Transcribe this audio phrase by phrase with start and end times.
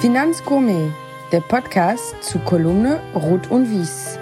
[0.00, 0.92] Finanzgourmet,
[1.32, 4.16] der Podcast zu Kolumne Rot und Wies.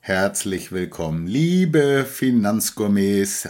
[0.00, 3.48] Herzlich willkommen, liebe Finanzgourmets.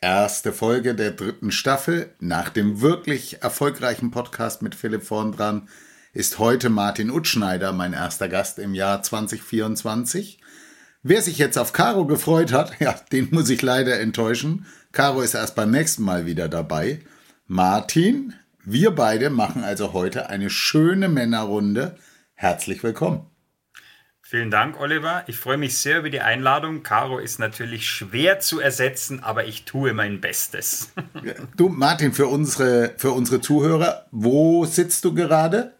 [0.00, 2.16] Erste Folge der dritten Staffel.
[2.18, 5.68] Nach dem wirklich erfolgreichen Podcast mit Philipp vorn dran
[6.12, 10.40] ist heute Martin Utschneider mein erster Gast im Jahr 2024.
[11.02, 14.66] Wer sich jetzt auf Caro gefreut hat, ja, den muss ich leider enttäuschen.
[14.92, 17.00] Caro ist erst beim nächsten Mal wieder dabei.
[17.46, 21.96] Martin, wir beide machen also heute eine schöne Männerrunde.
[22.34, 23.26] Herzlich willkommen.
[24.20, 25.24] Vielen Dank, Oliver.
[25.28, 26.82] Ich freue mich sehr über die Einladung.
[26.82, 30.92] Caro ist natürlich schwer zu ersetzen, aber ich tue mein Bestes.
[31.56, 35.72] Du, Martin, für unsere, für unsere Zuhörer, wo sitzt du gerade?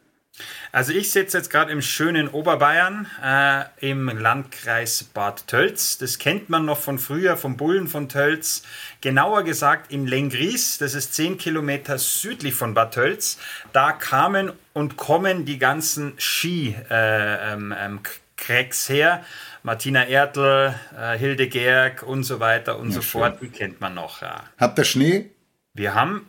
[0.73, 5.99] Also ich sitze jetzt gerade im schönen Oberbayern äh, im Landkreis Bad Tölz.
[5.99, 8.63] Das kennt man noch von früher, vom Bullen von Tölz.
[9.03, 13.39] Genauer gesagt in Lengries, das ist zehn Kilometer südlich von Bad Tölz.
[13.75, 18.01] Da kamen und kommen die ganzen Ski äh, ähm, ähm
[18.39, 19.25] Cracks her.
[19.63, 23.21] Martina Ertl, äh, Hilde Gerg und so weiter und ja, so schön.
[23.21, 24.21] fort, die kennt man noch.
[24.23, 24.43] Ja.
[24.59, 25.31] Habt ihr Schnee?
[25.75, 26.27] Wir haben,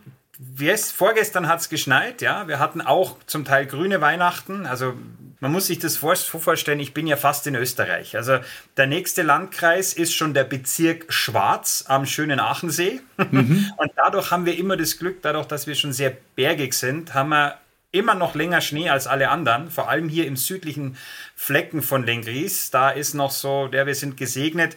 [0.58, 2.48] yes, vorgestern hat es geschneit, ja.
[2.48, 4.66] Wir hatten auch zum Teil grüne Weihnachten.
[4.66, 4.94] Also
[5.40, 8.16] man muss sich das vorstellen, ich bin ja fast in Österreich.
[8.16, 8.38] Also
[8.76, 13.00] der nächste Landkreis ist schon der Bezirk Schwarz am schönen Aachensee.
[13.16, 13.70] Mhm.
[13.76, 17.28] Und dadurch haben wir immer das Glück, dadurch, dass wir schon sehr bergig sind, haben
[17.30, 17.58] wir
[17.92, 20.96] immer noch länger Schnee als alle anderen, vor allem hier im südlichen
[21.36, 22.70] Flecken von Lengries.
[22.70, 24.76] Da ist noch so, der wir sind gesegnet.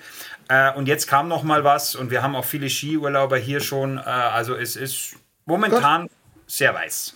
[0.49, 3.97] Äh, und jetzt kam noch mal was und wir haben auch viele Skiurlauber hier schon.
[3.97, 5.15] Äh, also es ist
[5.47, 6.11] momentan Gut.
[6.45, 7.15] sehr weiß.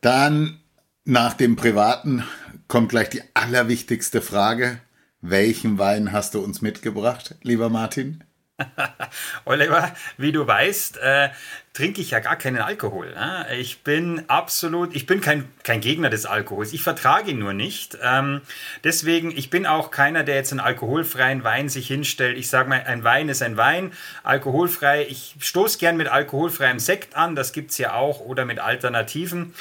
[0.00, 0.60] Dann
[1.04, 2.24] nach dem Privaten
[2.68, 4.80] kommt gleich die allerwichtigste Frage.
[5.20, 8.24] Welchen Wein hast du uns mitgebracht, lieber Martin?
[9.44, 11.28] Oliver, wie du weißt, äh,
[11.74, 13.12] trinke ich ja gar keinen Alkohol.
[13.12, 13.46] Ne?
[13.58, 16.72] Ich bin absolut, ich bin kein, kein Gegner des Alkohols.
[16.72, 17.98] Ich vertrage ihn nur nicht.
[18.02, 18.40] Ähm,
[18.82, 22.38] deswegen, ich bin auch keiner, der jetzt einen alkoholfreien Wein sich hinstellt.
[22.38, 25.06] Ich sage mal, ein Wein ist ein Wein, alkoholfrei.
[25.08, 29.54] Ich stoße gern mit alkoholfreiem Sekt an, das gibt es ja auch, oder mit Alternativen.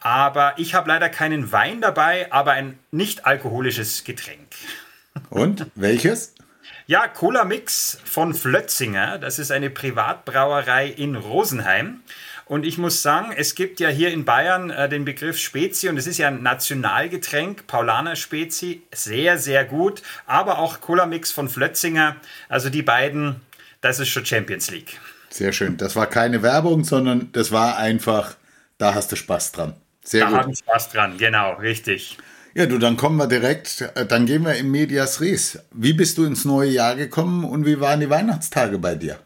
[0.00, 4.48] Aber ich habe leider keinen Wein dabei, aber ein nicht alkoholisches Getränk.
[5.28, 6.34] Und welches?
[6.90, 9.18] Ja, Cola Mix von Flötzinger.
[9.18, 12.00] Das ist eine Privatbrauerei in Rosenheim.
[12.46, 15.98] Und ich muss sagen, es gibt ja hier in Bayern äh, den Begriff Spezi und
[15.98, 20.02] es ist ja ein Nationalgetränk, Paulaner Spezi, sehr, sehr gut.
[20.26, 22.16] Aber auch Cola Mix von Flötzinger,
[22.48, 23.36] also die beiden,
[23.82, 24.98] das ist schon Champions League.
[25.28, 25.76] Sehr schön.
[25.76, 28.34] Das war keine Werbung, sondern das war einfach,
[28.78, 29.74] da hast du Spaß dran.
[30.02, 30.34] Sehr da gut.
[30.34, 32.18] Da habe ich Spaß dran, genau, richtig.
[32.52, 35.60] Ja, du, dann kommen wir direkt, äh, dann gehen wir in Medias Res.
[35.72, 39.20] Wie bist du ins neue Jahr gekommen und wie waren die Weihnachtstage bei dir?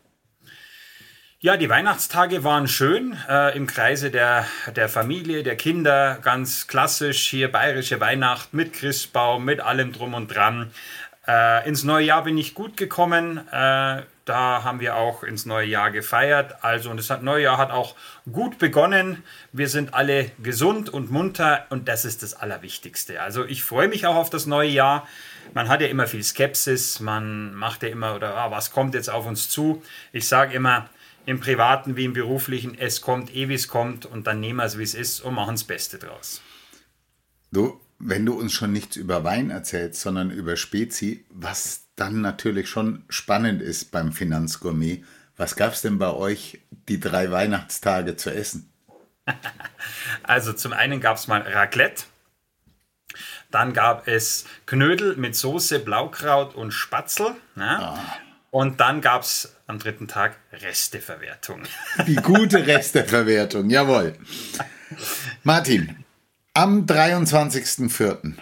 [1.41, 4.47] Ja, die Weihnachtstage waren schön äh, im Kreise der,
[4.77, 10.29] der Familie, der Kinder, ganz klassisch hier bayerische Weihnacht mit Christbaum, mit allem drum und
[10.29, 10.71] dran.
[11.27, 13.47] Äh, ins neue Jahr bin ich gut gekommen.
[13.51, 16.65] Äh, da haben wir auch ins neue Jahr gefeiert.
[16.65, 17.95] Also, und das neue Jahr hat auch
[18.31, 19.23] gut begonnen.
[19.53, 23.21] Wir sind alle gesund und munter und das ist das Allerwichtigste.
[23.21, 25.07] Also, ich freue mich auch auf das neue Jahr.
[25.53, 29.11] Man hat ja immer viel Skepsis, man macht ja immer, oder ah, was kommt jetzt
[29.11, 29.83] auf uns zu?
[30.13, 30.89] Ich sage immer,
[31.27, 34.65] im Privaten wie im Beruflichen, es kommt eh, wie es kommt und dann nehmen wir
[34.65, 36.41] es, wie es ist und machen das Beste draus.
[37.53, 42.69] Du, wenn du uns schon nichts über Wein erzählst, sondern über Spezi, was dann natürlich
[42.69, 45.05] schon spannend ist beim Finanzgourmet.
[45.37, 48.71] Was gab es denn bei euch die drei Weihnachtstage zu essen?
[50.23, 52.05] Also zum einen gab es mal Raclette.
[53.51, 57.37] Dann gab es Knödel mit Soße, Blaukraut und Spatzel.
[57.55, 57.79] Ne?
[57.79, 57.99] Ah.
[58.51, 61.63] Und dann gab es am dritten Tag Resteverwertung.
[62.07, 64.17] Die gute Resteverwertung, jawohl.
[65.43, 66.05] Martin,
[66.55, 68.35] am 23.04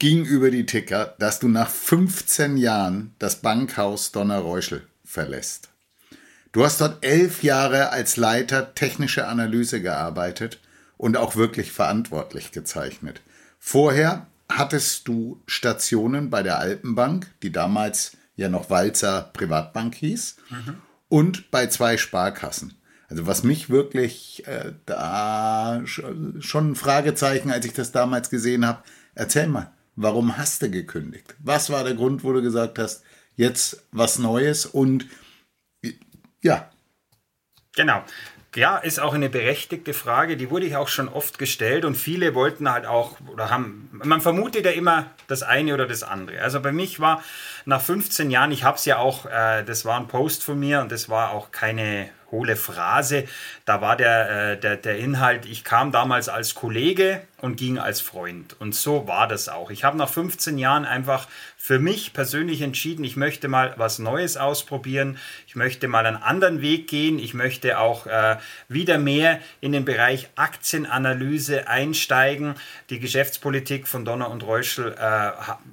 [0.00, 5.68] ging über die Ticker, dass du nach 15 Jahren das Bankhaus Donner-Reuschel verlässt.
[6.52, 10.58] Du hast dort elf Jahre als Leiter technische Analyse gearbeitet
[10.96, 13.20] und auch wirklich verantwortlich gezeichnet.
[13.58, 20.76] Vorher hattest du Stationen bei der Alpenbank, die damals ja noch Walzer Privatbank hieß, mhm.
[21.08, 22.74] und bei zwei Sparkassen.
[23.08, 28.82] Also was mich wirklich äh, da schon ein Fragezeichen, als ich das damals gesehen habe,
[29.14, 31.34] erzähl mal, Warum hast du gekündigt?
[31.40, 33.04] Was war der Grund, wo du gesagt hast,
[33.36, 35.06] jetzt was Neues und
[36.40, 36.70] ja.
[37.76, 38.02] Genau.
[38.56, 42.34] ja, ist auch eine berechtigte Frage, die wurde ich auch schon oft gestellt und viele
[42.34, 46.40] wollten halt auch oder haben, man vermutet ja immer das eine oder das andere.
[46.40, 47.22] Also bei mich war
[47.66, 50.80] nach 15 Jahren, ich habe es ja auch, äh, das war ein Post von mir
[50.80, 53.24] und das war auch keine hohle Phrase.
[53.64, 58.00] Da war der, äh, der, der Inhalt, ich kam damals als Kollege und ging als
[58.00, 58.56] Freund.
[58.60, 59.70] Und so war das auch.
[59.70, 61.28] Ich habe nach 15 Jahren einfach
[61.62, 65.18] für mich persönlich entschieden, ich möchte mal was Neues ausprobieren.
[65.46, 67.18] Ich möchte mal einen anderen Weg gehen.
[67.18, 72.54] Ich möchte auch äh, wieder mehr in den Bereich Aktienanalyse einsteigen.
[72.88, 75.32] Die Geschäftspolitik von Donner und Reuschel äh,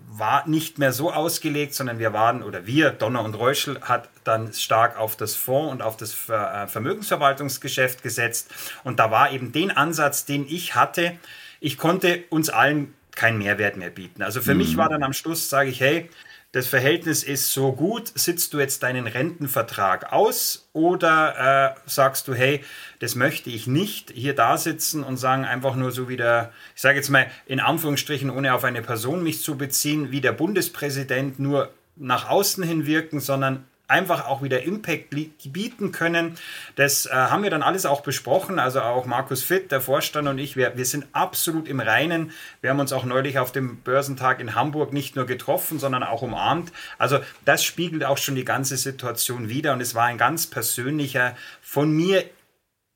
[0.09, 4.51] war nicht mehr so ausgelegt, sondern wir waren, oder wir, Donner und Reuschel, hat dann
[4.51, 8.53] stark auf das Fonds und auf das äh, Vermögensverwaltungsgeschäft gesetzt.
[8.83, 11.17] Und da war eben den Ansatz, den ich hatte,
[11.61, 14.21] ich konnte uns allen keinen Mehrwert mehr bieten.
[14.21, 14.59] Also für mhm.
[14.59, 16.09] mich war dann am Schluss, sage ich, hey,
[16.53, 22.33] das Verhältnis ist so gut, sitzt du jetzt deinen Rentenvertrag aus oder äh, sagst du,
[22.33, 22.63] hey,
[22.99, 26.81] das möchte ich nicht, hier da sitzen und sagen einfach nur so wie der, ich
[26.81, 31.37] sage jetzt mal in Anführungsstrichen, ohne auf eine Person mich zu beziehen, wie der Bundespräsident
[31.37, 36.37] nur nach außen hin wirken, sondern einfach auch wieder Impact bieten können.
[36.75, 38.59] Das äh, haben wir dann alles auch besprochen.
[38.59, 42.31] Also auch Markus Fitt, der Vorstand und ich, wir, wir sind absolut im Reinen.
[42.61, 46.21] Wir haben uns auch neulich auf dem Börsentag in Hamburg nicht nur getroffen, sondern auch
[46.21, 46.71] umarmt.
[46.97, 51.35] Also das spiegelt auch schon die ganze Situation wider und es war ein ganz persönlicher,
[51.61, 52.23] von mir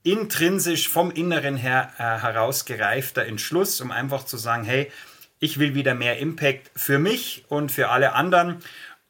[0.03, 4.91] intrinsisch vom Inneren her äh, herausgereifter Entschluss, um einfach zu sagen, hey,
[5.39, 8.61] ich will wieder mehr Impact für mich und für alle anderen.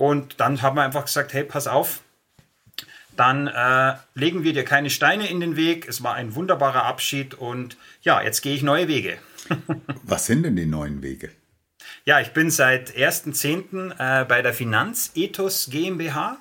[0.02, 2.00] Und dann haben wir einfach gesagt, hey, pass auf,
[3.16, 5.88] dann äh, legen wir dir keine Steine in den Weg.
[5.88, 9.20] Es war ein wunderbarer Abschied und ja, jetzt gehe ich neue Wege.
[10.02, 11.30] Was sind denn die neuen Wege?
[12.04, 13.92] Ja, ich bin seit 1.10.
[13.92, 16.38] Äh, bei der Finanzethos GmbH.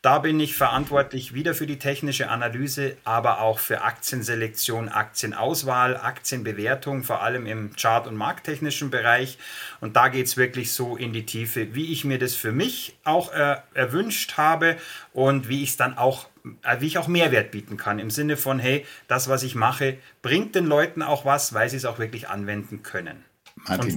[0.00, 7.02] Da bin ich verantwortlich wieder für die technische Analyse, aber auch für Aktienselektion, Aktienauswahl, Aktienbewertung,
[7.02, 9.38] vor allem im Chart- und markttechnischen Bereich.
[9.80, 12.96] Und da geht es wirklich so in die Tiefe, wie ich mir das für mich
[13.02, 14.76] auch äh, erwünscht habe
[15.12, 16.28] und wie ich es dann auch
[16.62, 19.98] äh, wie ich auch Mehrwert bieten kann im Sinne von, hey, das, was ich mache,
[20.22, 23.24] bringt den Leuten auch was, weil sie es auch wirklich anwenden können.
[23.56, 23.96] Martin,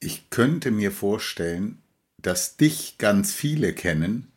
[0.00, 1.80] ich könnte mir vorstellen,
[2.18, 4.29] dass dich ganz viele kennen,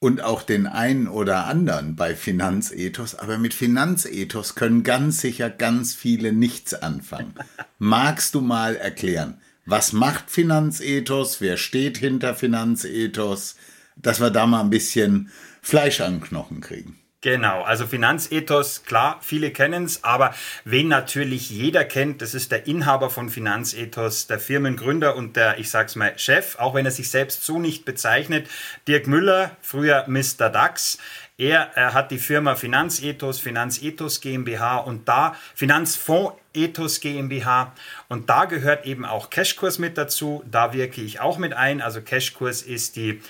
[0.00, 5.94] und auch den einen oder anderen bei Finanzethos, aber mit Finanzethos können ganz sicher ganz
[5.94, 7.34] viele nichts anfangen.
[7.78, 13.56] Magst du mal erklären, was macht Finanzethos, wer steht hinter Finanzethos,
[13.96, 15.30] dass wir da mal ein bisschen
[15.60, 16.98] Fleisch an den Knochen kriegen?
[17.20, 22.68] Genau, also Finanzethos, klar, viele kennen es, aber wen natürlich jeder kennt, das ist der
[22.68, 27.10] Inhaber von Finanzethos, der Firmengründer und der, ich sag's mal, Chef, auch wenn er sich
[27.10, 28.48] selbst so nicht bezeichnet,
[28.86, 30.48] Dirk Müller, früher Mr.
[30.48, 30.98] DAX.
[31.38, 37.72] Er, er hat die Firma Finanzethos, Finanzethos GmbH und da Finanzfonds Ethos GmbH
[38.08, 40.42] und da gehört eben auch Cashkurs mit dazu.
[40.50, 41.80] Da wirke ich auch mit ein.
[41.80, 43.20] Also Cashkurs ist die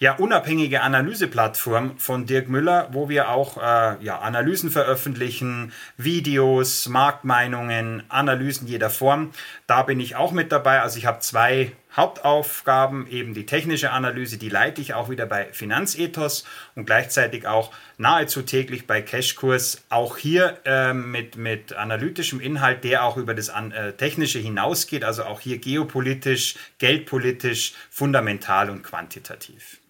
[0.00, 8.04] ja, unabhängige Analyseplattform von Dirk Müller, wo wir auch äh, ja, Analysen veröffentlichen, Videos, Marktmeinungen,
[8.08, 9.32] Analysen jeder Form.
[9.66, 10.82] Da bin ich auch mit dabei.
[10.82, 15.46] Also ich habe zwei Hauptaufgaben, eben die technische Analyse, die leite ich auch wieder bei
[15.46, 16.44] Finanzethos
[16.76, 23.02] und gleichzeitig auch nahezu täglich bei Cashkurs, auch hier äh, mit, mit analytischem Inhalt, der
[23.02, 29.80] auch über das äh, Technische hinausgeht, also auch hier geopolitisch, geldpolitisch, fundamental und quantitativ.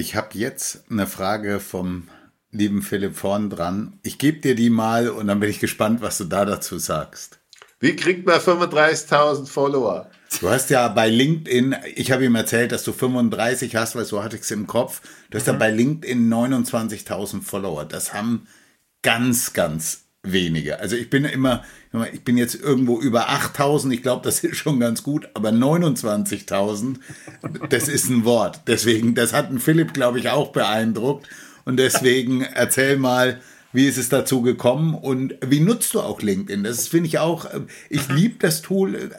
[0.00, 2.08] Ich habe jetzt eine Frage vom
[2.50, 3.98] lieben Philipp vorn dran.
[4.02, 7.38] Ich gebe dir die mal und dann bin ich gespannt, was du da dazu sagst.
[7.80, 10.10] Wie kriegt man 35.000 Follower?
[10.40, 14.24] Du hast ja bei LinkedIn, ich habe ihm erzählt, dass du 35 hast, weil so
[14.24, 15.02] hatte ich es im Kopf.
[15.28, 15.52] Du hast mhm.
[15.52, 17.84] ja bei LinkedIn 29.000 Follower.
[17.84, 18.46] Das haben
[19.02, 20.80] ganz, ganz wenige.
[20.80, 21.64] Also ich bin immer,
[22.12, 26.96] ich bin jetzt irgendwo über 8000, ich glaube, das ist schon ganz gut, aber 29.000,
[27.68, 28.60] das ist ein Wort.
[28.66, 31.28] Deswegen, das hat ein Philipp, glaube ich, auch beeindruckt.
[31.64, 33.40] Und deswegen erzähl mal,
[33.72, 36.64] wie ist es dazu gekommen und wie nutzt du auch LinkedIn?
[36.64, 37.46] Das finde ich auch,
[37.88, 39.10] ich liebe das Tool.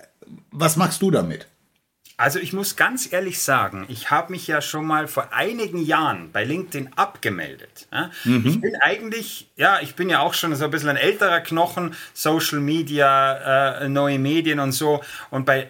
[0.52, 1.48] Was machst du damit?
[2.22, 6.32] Also ich muss ganz ehrlich sagen, ich habe mich ja schon mal vor einigen Jahren
[6.32, 7.88] bei LinkedIn abgemeldet.
[8.26, 8.46] Mhm.
[8.46, 11.96] Ich bin eigentlich, ja, ich bin ja auch schon so ein bisschen ein älterer Knochen,
[12.14, 15.02] Social Media, äh, neue Medien und so.
[15.32, 15.70] Und bei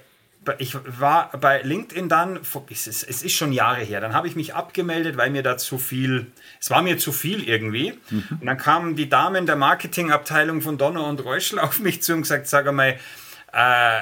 [0.58, 2.40] ich war bei LinkedIn dann,
[2.70, 5.56] es ist, es ist schon Jahre her, dann habe ich mich abgemeldet, weil mir da
[5.56, 7.94] zu viel, es war mir zu viel irgendwie.
[8.10, 8.24] Mhm.
[8.42, 12.24] Und dann kamen die Damen der Marketingabteilung von Donner und Reuschel auf mich zu und
[12.24, 12.98] gesagt, sag einmal,
[13.54, 14.02] äh,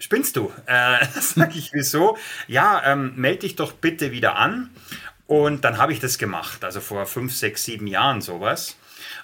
[0.00, 0.52] spinnst du?
[0.66, 2.18] Äh, sag ich, wieso?
[2.48, 4.70] Ja, ähm, melde dich doch bitte wieder an.
[5.26, 8.76] Und dann habe ich das gemacht, also vor fünf, sechs, sieben Jahren sowas.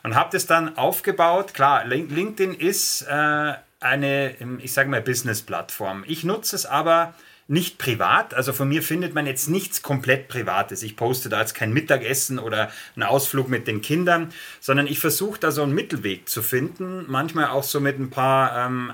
[0.05, 1.53] Und habe das dann aufgebaut.
[1.53, 6.05] Klar, LinkedIn ist äh, eine, ich sage mal, Business-Plattform.
[6.07, 7.15] Ich nutze es aber
[7.49, 8.35] nicht privat.
[8.35, 10.83] Also von mir findet man jetzt nichts komplett Privates.
[10.83, 15.39] Ich poste da jetzt kein Mittagessen oder einen Ausflug mit den Kindern, sondern ich versuche
[15.39, 17.05] da so einen Mittelweg zu finden.
[17.09, 18.93] Manchmal auch so mit ein paar ähm,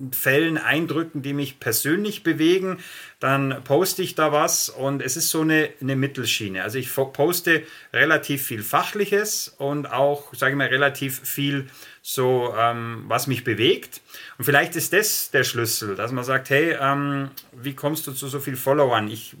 [0.00, 2.78] Einfällen, Eindrücken, die mich persönlich bewegen.
[3.18, 6.62] Dann poste ich da was und es ist so eine, eine Mittelschiene.
[6.62, 11.66] Also ich poste relativ viel Fachliches und auch, sage ich mal, relativ viel
[12.02, 14.00] so, ähm, was mich bewegt.
[14.38, 18.28] Und vielleicht ist das der Schlüssel, dass man sagt, hey, ähm, wie kommst du zu
[18.28, 19.08] so viel Followern?
[19.08, 19.36] Ich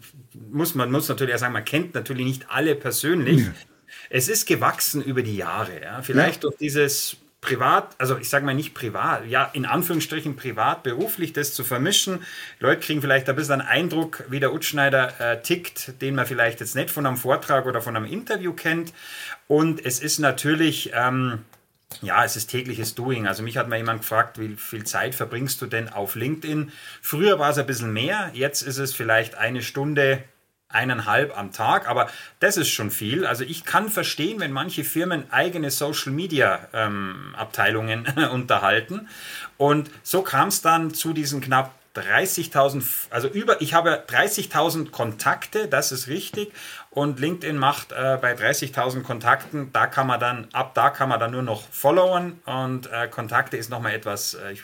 [0.50, 3.46] muss, man muss natürlich sagen, man kennt natürlich nicht alle persönlich.
[3.46, 3.54] Ja.
[4.10, 5.80] Es ist gewachsen über die Jahre.
[5.80, 6.02] Ja?
[6.02, 6.50] Vielleicht ja.
[6.50, 11.54] durch dieses privat, also ich sage mal nicht privat, ja, in Anführungsstrichen privat, beruflich das
[11.54, 12.22] zu vermischen.
[12.58, 16.60] Leute kriegen vielleicht ein bisschen einen Eindruck, wie der Utschneider äh, tickt, den man vielleicht
[16.60, 18.92] jetzt nicht von einem Vortrag oder von einem Interview kennt.
[19.48, 21.44] Und es ist natürlich, ähm,
[22.02, 23.26] ja, es ist tägliches Doing.
[23.26, 26.70] Also mich hat mal jemand gefragt, wie viel Zeit verbringst du denn auf LinkedIn?
[27.00, 30.22] Früher war es ein bisschen mehr, jetzt ist es vielleicht eine Stunde,
[30.70, 32.08] eineinhalb am Tag, aber
[32.38, 33.26] das ist schon viel.
[33.26, 39.08] Also ich kann verstehen, wenn manche Firmen eigene Social Media ähm, Abteilungen unterhalten.
[39.56, 45.66] Und so kam es dann zu diesen knapp 30.000, also über, ich habe 30.000 Kontakte,
[45.66, 46.52] das ist richtig.
[46.90, 51.18] Und LinkedIn macht äh, bei 30.000 Kontakten, da kann man dann, ab da kann man
[51.18, 54.62] dann nur noch followen und äh, Kontakte ist nochmal etwas, äh, ich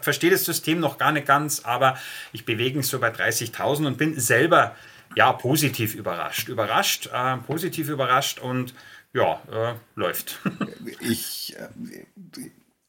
[0.00, 1.96] verstehe das System noch gar nicht ganz, aber
[2.32, 4.74] ich bewege mich so bei 30.000 und bin selber
[5.16, 6.48] ja positiv überrascht.
[6.48, 8.74] Überrascht, äh, positiv überrascht und
[9.12, 10.40] ja, äh, läuft.
[11.00, 11.68] ich äh,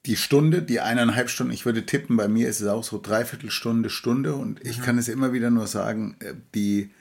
[0.05, 3.51] die Stunde, die eineinhalb Stunden, ich würde tippen, bei mir ist es auch so dreiviertel
[3.51, 4.83] Stunde, Stunde und ich mhm.
[4.83, 6.91] kann es immer wieder nur sagen, äh, die,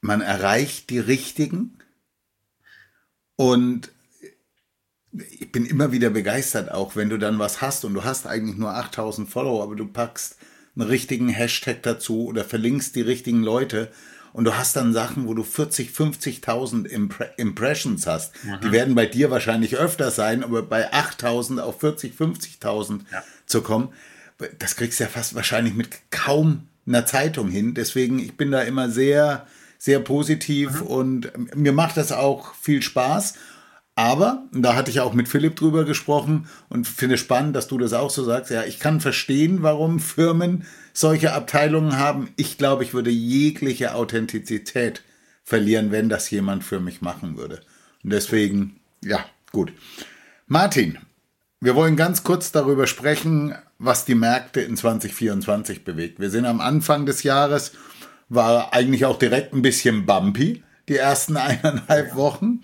[0.00, 1.78] man erreicht die Richtigen
[3.36, 3.92] und
[5.12, 8.58] ich bin immer wieder begeistert, auch wenn du dann was hast und du hast eigentlich
[8.58, 10.36] nur 8000 Follower, aber du packst
[10.76, 13.90] einen richtigen Hashtag dazu oder verlinkst die richtigen Leute
[14.36, 18.34] und du hast dann Sachen, wo du 40, 50.000 Impre Impressions hast.
[18.46, 18.58] Aha.
[18.58, 23.24] Die werden bei dir wahrscheinlich öfter sein, aber bei 8.000 auf 40, 50.000 ja.
[23.46, 23.94] zu kommen,
[24.58, 27.72] das kriegst du ja fast wahrscheinlich mit kaum einer Zeitung hin.
[27.72, 29.46] Deswegen, ich bin da immer sehr,
[29.78, 30.86] sehr positiv mhm.
[30.86, 33.34] und mir macht das auch viel Spaß.
[33.98, 37.94] Aber, da hatte ich auch mit Philipp drüber gesprochen und finde spannend, dass du das
[37.94, 38.50] auch so sagst.
[38.50, 42.28] Ja, ich kann verstehen, warum Firmen solche Abteilungen haben.
[42.36, 45.02] Ich glaube, ich würde jegliche Authentizität
[45.44, 47.62] verlieren, wenn das jemand für mich machen würde.
[48.04, 49.72] Und deswegen, ja, gut.
[50.46, 50.98] Martin,
[51.60, 56.20] wir wollen ganz kurz darüber sprechen, was die Märkte in 2024 bewegt.
[56.20, 57.72] Wir sind am Anfang des Jahres,
[58.28, 62.60] war eigentlich auch direkt ein bisschen bumpy, die ersten eineinhalb Wochen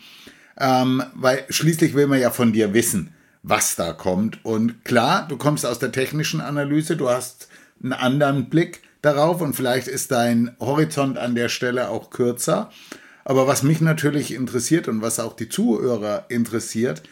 [0.59, 4.45] ähm, weil schließlich will man ja von dir wissen, was da kommt.
[4.45, 7.49] Und klar, du kommst aus der technischen Analyse, du hast
[7.83, 12.71] einen anderen Blick darauf und vielleicht ist dein Horizont an der Stelle auch kürzer.
[13.25, 17.03] Aber was mich natürlich interessiert und was auch die Zuhörer interessiert,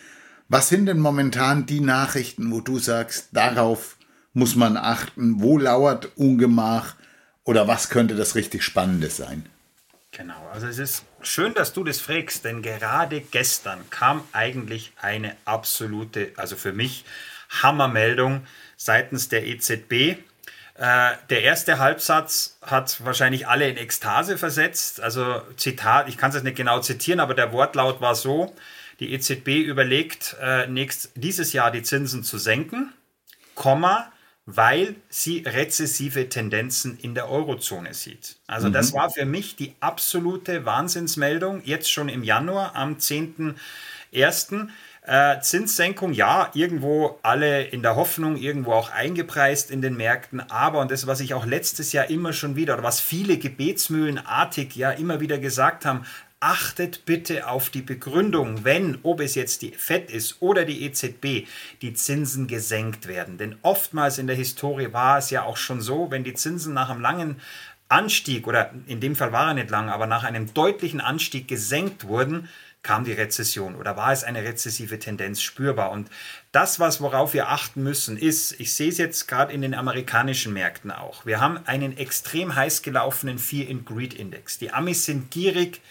[0.48, 3.96] was sind denn momentan die Nachrichten, wo du sagst, darauf
[4.32, 6.96] muss man achten, wo lauert Ungemach
[7.44, 9.46] oder was könnte das richtig Spannendes sein?
[10.10, 15.36] Genau, also es ist schön, dass du das fragst, denn gerade gestern kam eigentlich eine
[15.44, 17.04] absolute, also für mich
[17.62, 18.46] Hammermeldung
[18.76, 19.92] seitens der EZB.
[19.92, 20.16] Äh,
[21.28, 25.00] der erste Halbsatz hat wahrscheinlich alle in Ekstase versetzt.
[25.00, 28.54] Also Zitat, ich kann es jetzt nicht genau zitieren, aber der Wortlaut war so,
[29.00, 32.92] die EZB überlegt, äh, nächst, dieses Jahr die Zinsen zu senken,
[33.54, 34.10] Komma,
[34.56, 38.36] weil sie rezessive Tendenzen in der Eurozone sieht.
[38.46, 38.72] Also mhm.
[38.72, 44.68] das war für mich die absolute Wahnsinnsmeldung, jetzt schon im Januar am 10.01.
[45.02, 50.80] Äh, Zinssenkung, ja, irgendwo alle in der Hoffnung, irgendwo auch eingepreist in den Märkten, aber,
[50.80, 54.90] und das, was ich auch letztes Jahr immer schon wieder, oder was viele gebetsmühlenartig ja
[54.90, 56.04] immer wieder gesagt haben,
[56.40, 61.46] achtet bitte auf die Begründung, wenn, ob es jetzt die FED ist oder die EZB,
[61.82, 63.36] die Zinsen gesenkt werden.
[63.36, 66.88] Denn oftmals in der Historie war es ja auch schon so, wenn die Zinsen nach
[66.88, 67.40] einem langen
[67.88, 72.06] Anstieg, oder in dem Fall war er nicht lang, aber nach einem deutlichen Anstieg gesenkt
[72.06, 72.48] wurden,
[72.82, 75.90] kam die Rezession oder war es eine rezessive Tendenz spürbar?
[75.90, 76.08] Und
[76.50, 80.54] das, was worauf wir achten müssen, ist, ich sehe es jetzt gerade in den amerikanischen
[80.54, 81.26] Märkten auch.
[81.26, 84.56] Wir haben einen extrem heiß gelaufenen Fear and Greed Index.
[84.58, 85.82] Die Amis sind gierig,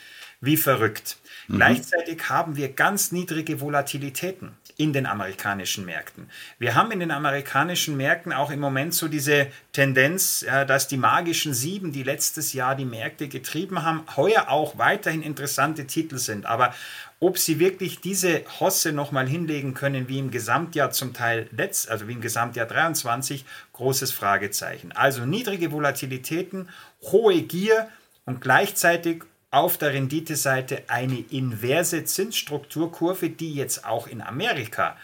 [0.41, 1.17] wie verrückt.
[1.47, 1.55] Mhm.
[1.57, 4.57] Gleichzeitig haben wir ganz niedrige Volatilitäten.
[4.79, 6.29] in den amerikanischen Märkten.
[6.57, 11.53] Wir haben in den amerikanischen Märkten auch im Moment so diese Tendenz, dass die magischen
[11.53, 16.45] Sieben, die letztes Jahr die Märkte getrieben haben, heuer auch weiterhin interessante Titel sind.
[16.45, 16.73] Aber
[17.19, 22.07] ob sie wirklich diese Hosse nochmal hinlegen können, wie im Gesamtjahr zum Teil letzt, also
[22.07, 23.43] wie im Gesamtjahr 23,
[23.73, 24.93] großes Fragezeichen.
[24.93, 26.69] Also niedrige Volatilitäten,
[27.01, 27.89] hohe Gier
[28.25, 34.95] und gleichzeitig auf der Renditeseite eine inverse Zinsstrukturkurve, die jetzt auch in Amerika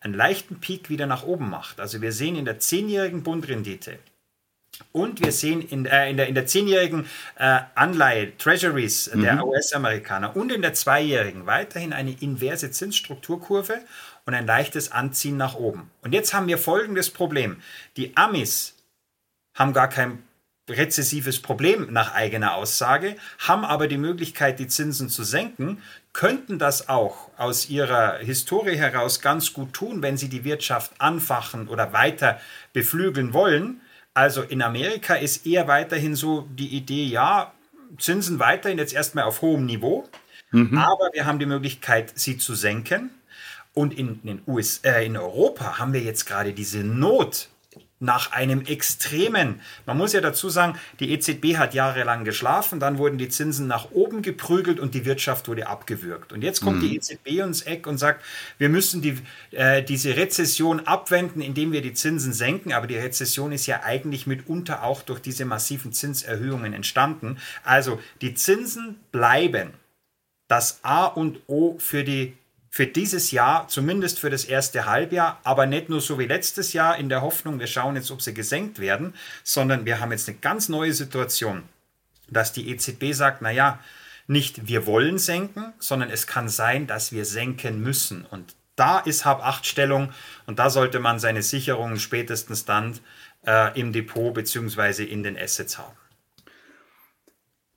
[0.00, 1.80] einen leichten Peak wieder nach oben macht.
[1.80, 3.98] Also wir sehen in der zehnjährigen Bundrendite
[4.92, 9.42] und wir sehen in, äh, in der, in der zehnjährigen äh, Anleihe, Treasuries der mhm.
[9.42, 13.80] US-Amerikaner und in der zweijährigen weiterhin eine inverse Zinsstrukturkurve
[14.24, 15.90] und ein leichtes Anziehen nach oben.
[16.02, 17.60] Und jetzt haben wir folgendes Problem.
[17.96, 18.76] Die Amis
[19.54, 20.22] haben gar kein
[20.70, 26.88] rezessives Problem nach eigener Aussage, haben aber die Möglichkeit, die Zinsen zu senken, könnten das
[26.88, 32.40] auch aus ihrer Historie heraus ganz gut tun, wenn sie die Wirtschaft anfachen oder weiter
[32.72, 33.80] beflügeln wollen.
[34.14, 37.52] Also in Amerika ist eher weiterhin so die Idee, ja,
[37.98, 40.08] Zinsen weiterhin jetzt erstmal auf hohem Niveau,
[40.52, 40.78] mhm.
[40.78, 43.10] aber wir haben die Möglichkeit, sie zu senken.
[43.72, 47.49] Und in, in, US, äh, in Europa haben wir jetzt gerade diese Not
[48.00, 53.18] nach einem extremen, man muss ja dazu sagen, die EZB hat jahrelang geschlafen, dann wurden
[53.18, 56.32] die Zinsen nach oben geprügelt und die Wirtschaft wurde abgewürgt.
[56.32, 56.88] Und jetzt kommt mhm.
[56.88, 58.24] die EZB ins Eck und sagt,
[58.56, 59.18] wir müssen die,
[59.50, 62.72] äh, diese Rezession abwenden, indem wir die Zinsen senken.
[62.72, 67.36] Aber die Rezession ist ja eigentlich mitunter auch durch diese massiven Zinserhöhungen entstanden.
[67.64, 69.74] Also die Zinsen bleiben
[70.48, 72.36] das A und O für die
[72.72, 76.96] für dieses Jahr, zumindest für das erste Halbjahr, aber nicht nur so wie letztes Jahr
[76.96, 80.38] in der Hoffnung, wir schauen jetzt, ob sie gesenkt werden, sondern wir haben jetzt eine
[80.38, 81.64] ganz neue Situation,
[82.28, 83.80] dass die EZB sagt, naja,
[84.28, 88.24] nicht wir wollen senken, sondern es kann sein, dass wir senken müssen.
[88.24, 90.12] Und da ist Hab-Acht-Stellung
[90.46, 93.00] und da sollte man seine Sicherungen spätestens dann
[93.44, 95.02] äh, im Depot bzw.
[95.02, 95.96] in den Assets haben.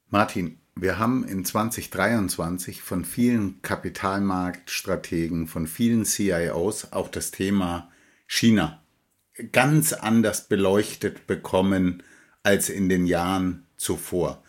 [0.10, 7.92] Martin, wir haben in 2023 von vielen Kapitalmarktstrategen, von vielen CIOs auch das Thema
[8.28, 8.84] China
[9.52, 12.04] ganz anders beleuchtet bekommen
[12.44, 14.44] als in den Jahren zuvor.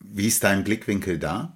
[0.00, 1.55] Wie ist dein Blickwinkel da?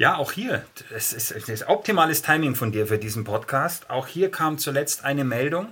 [0.00, 0.64] Ja, auch hier,
[0.96, 3.90] es ist, ist optimales Timing von dir für diesen Podcast.
[3.90, 5.66] Auch hier kam zuletzt eine Meldung.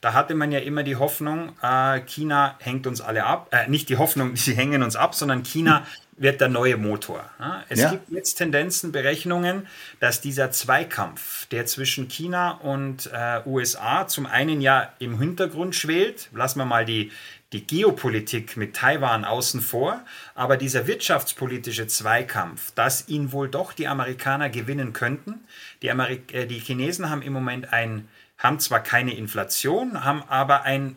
[0.00, 3.46] Da hatte man ja immer die Hoffnung, äh, China hängt uns alle ab.
[3.52, 5.86] Äh, nicht die Hoffnung, sie hängen uns ab, sondern China
[6.16, 7.22] wird der neue Motor.
[7.68, 7.90] Es ja.
[7.92, 9.68] gibt jetzt Tendenzen, Berechnungen,
[10.00, 16.30] dass dieser Zweikampf, der zwischen China und äh, USA zum einen ja im Hintergrund schwelt,
[16.32, 17.12] lassen wir mal die,
[17.52, 23.88] die Geopolitik mit Taiwan außen vor, aber dieser wirtschaftspolitische Zweikampf, dass ihn wohl doch die
[23.88, 25.40] Amerikaner gewinnen könnten.
[25.82, 30.62] Die, Amerik äh, die Chinesen haben im Moment ein, haben zwar keine Inflation, haben aber
[30.62, 30.96] ein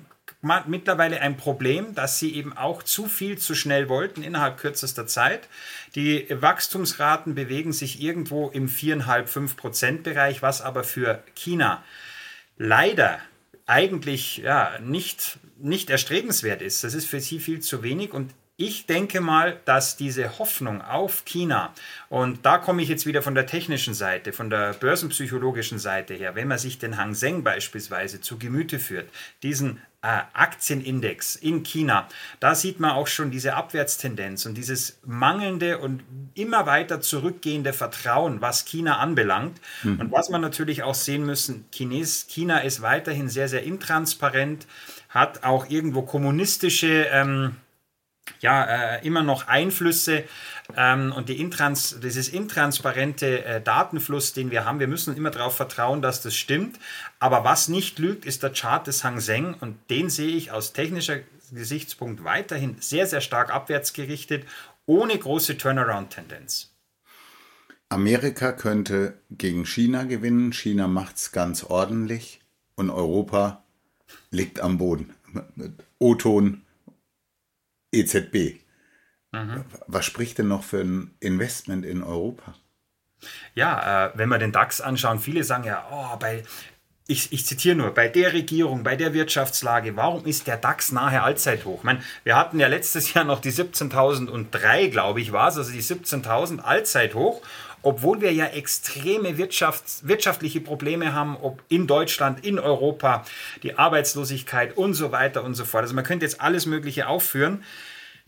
[0.65, 5.47] mittlerweile ein Problem, dass sie eben auch zu viel zu schnell wollten innerhalb kürzester Zeit.
[5.93, 11.83] Die Wachstumsraten bewegen sich irgendwo im 4,5-5 Prozent Bereich, was aber für China
[12.57, 13.19] leider
[13.67, 16.83] eigentlich ja, nicht, nicht erstrebenswert ist.
[16.83, 21.25] Das ist für sie viel zu wenig und ich denke mal, dass diese Hoffnung auf
[21.25, 21.73] China,
[22.09, 26.35] und da komme ich jetzt wieder von der technischen Seite, von der börsenpsychologischen Seite her,
[26.35, 29.09] wenn man sich den Hang Seng beispielsweise zu Gemüte führt,
[29.41, 32.07] diesen äh, Aktienindex in China,
[32.39, 38.41] da sieht man auch schon diese Abwärtstendenz und dieses mangelnde und immer weiter zurückgehende Vertrauen,
[38.41, 39.59] was China anbelangt.
[39.83, 39.99] Mhm.
[39.99, 44.67] Und was man natürlich auch sehen müssen, Chines, China ist weiterhin sehr, sehr intransparent,
[45.11, 47.05] hat auch irgendwo kommunistische...
[47.11, 47.55] Ähm,
[48.39, 48.63] ja,
[48.95, 50.23] äh, immer noch Einflüsse.
[50.77, 55.55] Ähm, und die Intrans dieses intransparente äh, Datenfluss, den wir haben, wir müssen immer darauf
[55.55, 56.79] vertrauen, dass das stimmt.
[57.19, 59.55] Aber was nicht lügt, ist der Chart des Hang Seng.
[59.59, 61.19] Und den sehe ich aus technischer
[61.51, 64.45] Gesichtspunkt weiterhin sehr, sehr stark abwärts gerichtet,
[64.85, 66.69] ohne große Turnaround-Tendenz.
[67.89, 72.39] Amerika könnte gegen China gewinnen, China macht es ganz ordentlich.
[72.75, 73.63] Und Europa
[74.31, 75.13] liegt am Boden.
[75.99, 76.61] O-Ton
[77.91, 78.61] EZB.
[79.31, 79.65] Mhm.
[79.87, 82.55] Was spricht denn noch für ein Investment in Europa?
[83.53, 86.43] Ja, äh, wenn wir den DAX anschauen, viele sagen ja, oh, bei,
[87.07, 91.21] ich, ich, zitiere nur, bei der Regierung, bei der Wirtschaftslage, warum ist der DAX nahe
[91.21, 91.79] Allzeithoch?
[91.79, 95.71] Ich meine, wir hatten ja letztes Jahr noch die 17.003, glaube ich, war es, also
[95.71, 97.41] die 17.000 Allzeithoch,
[97.83, 103.25] obwohl wir ja extreme Wirtschafts-, wirtschaftliche Probleme haben, ob in Deutschland, in Europa,
[103.63, 105.83] die Arbeitslosigkeit und so weiter und so fort.
[105.83, 107.63] Also man könnte jetzt alles Mögliche aufführen.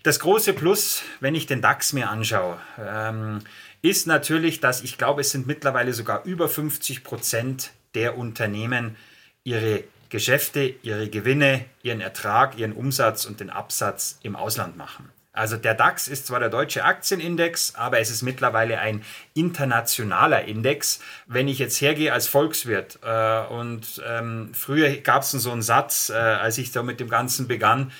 [0.03, 3.39] Das große Plus, wenn ich den DAX mir anschaue, ähm,
[3.81, 8.95] ist natürlich, dass ich glaube, es sind mittlerweile sogar über 50 Prozent der Unternehmen
[9.43, 15.09] ihre Geschäfte, ihre Gewinne, ihren Ertrag, ihren Umsatz und den Absatz im Ausland machen.
[15.33, 20.99] Also der DAX ist zwar der deutsche Aktienindex, aber es ist mittlerweile ein internationaler Index.
[21.25, 26.09] Wenn ich jetzt hergehe als Volkswirt äh, und ähm, früher gab es so einen Satz,
[26.09, 27.91] äh, als ich da mit dem Ganzen begann,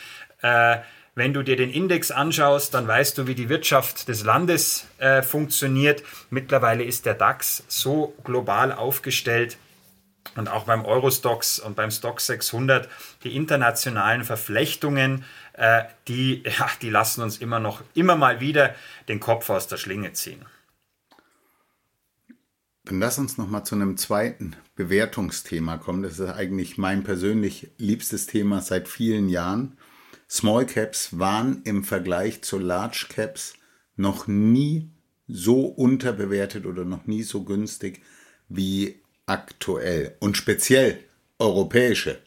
[0.44, 0.78] äh,
[1.16, 5.24] wenn du dir den Index anschaust, dann weißt du, wie die Wirtschaft des Landes äh,
[5.24, 6.04] funktioniert.
[6.30, 9.58] Mittlerweile ist der DAX so global aufgestellt,
[10.36, 12.90] und auch beim Eurostox und beim Stock 600
[13.24, 18.76] die internationalen Verflechtungen, äh, die, ja, die lassen uns immer noch, immer mal wieder
[19.08, 20.46] den Kopf aus der Schlinge ziehen.
[22.86, 26.04] Dann lass uns noch mal zu einem zweiten Bewertungsthema kommen.
[26.04, 29.78] Das ist eigentlich mein persönlich liebstes Thema seit vielen Jahren.
[30.30, 33.54] Small Caps waren im Vergleich zu Large Caps
[33.96, 34.90] noch nie
[35.28, 38.02] so unterbewertet oder noch nie so günstig
[38.50, 41.00] wie aktuell und speziell
[41.40, 42.20] europäische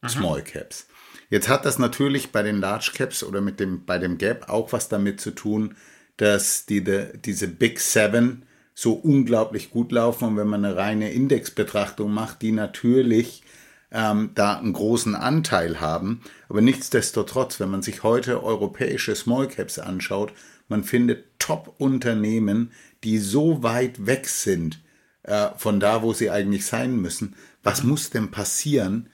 [0.00, 0.08] Aha.
[0.08, 0.86] Small Caps.
[1.30, 4.72] Jetzt hat das natürlich bei den Large Caps oder mit dem, bei dem Gap auch
[4.72, 5.76] was damit zu tun,
[6.16, 11.12] dass die, de, diese Big Seven so unglaublich gut laufen und wenn man eine reine
[11.12, 13.42] Indexbetrachtung macht, die natürlich
[13.90, 16.22] ähm, da einen großen Anteil haben.
[16.48, 20.32] Aber nichtsdestotrotz, wenn man sich heute europäische Small Caps anschaut,
[20.68, 22.72] man findet Top-Unternehmen,
[23.04, 24.80] die so weit weg sind
[25.28, 27.36] äh, von da, wo sie eigentlich sein müssen.
[27.62, 29.10] Was muss denn passieren,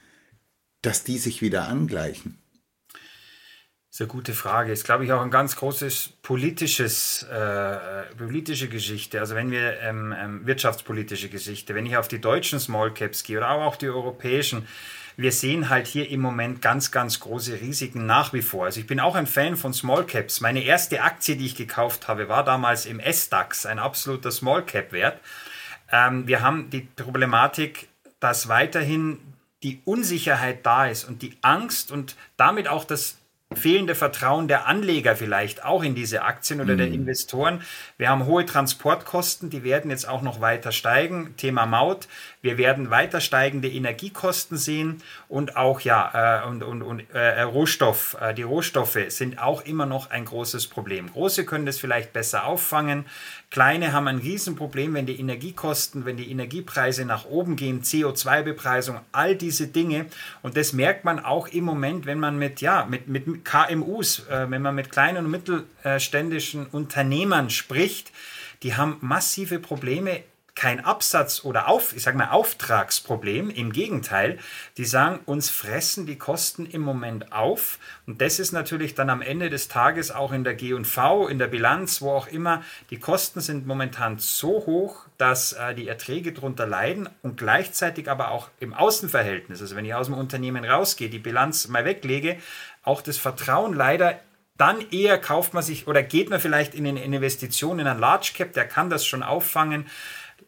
[0.81, 2.37] dass die sich wieder angleichen?
[3.95, 4.71] Das ist eine gute Frage.
[4.71, 9.19] Ist, glaube ich, auch ein ganz großes politisches, äh, politische Geschichte.
[9.19, 13.37] Also wenn wir ähm, ähm, wirtschaftspolitische Geschichte, wenn ich auf die deutschen Small Caps gehe
[13.37, 14.67] oder auch die europäischen,
[15.17, 18.65] wir sehen halt hier im Moment ganz, ganz große Risiken nach wie vor.
[18.65, 20.41] Also ich bin auch ein Fan von Small Caps.
[20.41, 24.91] Meine erste Aktie, die ich gekauft habe, war damals im S-DAX, ein absoluter Small Cap
[24.91, 25.21] Wert.
[25.95, 27.87] Ähm, wir haben die Problematik,
[28.19, 29.19] dass weiterhin
[29.63, 33.17] die Unsicherheit da ist und die Angst und damit auch das
[33.53, 36.77] fehlende Vertrauen der Anleger vielleicht auch in diese Aktien oder mhm.
[36.79, 37.61] der Investoren.
[37.97, 41.35] Wir haben hohe Transportkosten, die werden jetzt auch noch weiter steigen.
[41.37, 42.07] Thema Maut.
[42.45, 48.15] Wir werden weiter steigende Energiekosten sehen und auch ja äh, und, und, und äh, Rohstoff.
[48.21, 51.11] Äh, die Rohstoffe sind auch immer noch ein großes Problem.
[51.11, 53.05] Große können das vielleicht besser auffangen.
[53.49, 59.35] Kleine haben ein Riesenproblem, wenn die Energiekosten, wenn die Energiepreise nach oben gehen, CO2-Bepreisung, all
[59.35, 60.05] diese Dinge.
[60.43, 64.51] Und das merkt man auch im Moment, wenn man mit, ja, mit, mit KMUs, äh,
[64.51, 68.11] wenn man mit kleinen und mittelständischen Unternehmern spricht,
[68.61, 70.21] die haben massive Probleme
[70.55, 73.49] kein Absatz- oder auf, ich sage mal Auftragsproblem.
[73.49, 74.39] Im Gegenteil,
[74.77, 77.77] die sagen, uns fressen die Kosten im Moment auf.
[78.07, 81.47] Und das ist natürlich dann am Ende des Tages auch in der G&V, in der
[81.47, 82.63] Bilanz, wo auch immer.
[82.89, 88.31] Die Kosten sind momentan so hoch, dass äh, die Erträge darunter leiden und gleichzeitig aber
[88.31, 92.37] auch im Außenverhältnis, also wenn ich aus dem Unternehmen rausgehe, die Bilanz mal weglege,
[92.83, 94.19] auch das Vertrauen leider
[94.57, 98.31] dann eher kauft man sich oder geht man vielleicht in eine Investition in ein Large
[98.35, 99.85] Cap, der kann das schon auffangen.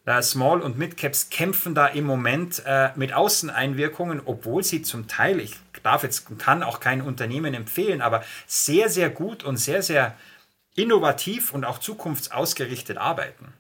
[0.08, 5.42] Äh, Small- und Mid-Caps kämpfen da im Moment äh, mit Außeneinwirkungen, obwohl sie zum Teil,
[5.42, 10.18] ich darf jetzt, kann auch kein Unternehmen empfehlen, aber sehr, sehr gut und sehr, sehr
[10.76, 13.54] innovativ und auch zukunftsausgerichtet arbeiten.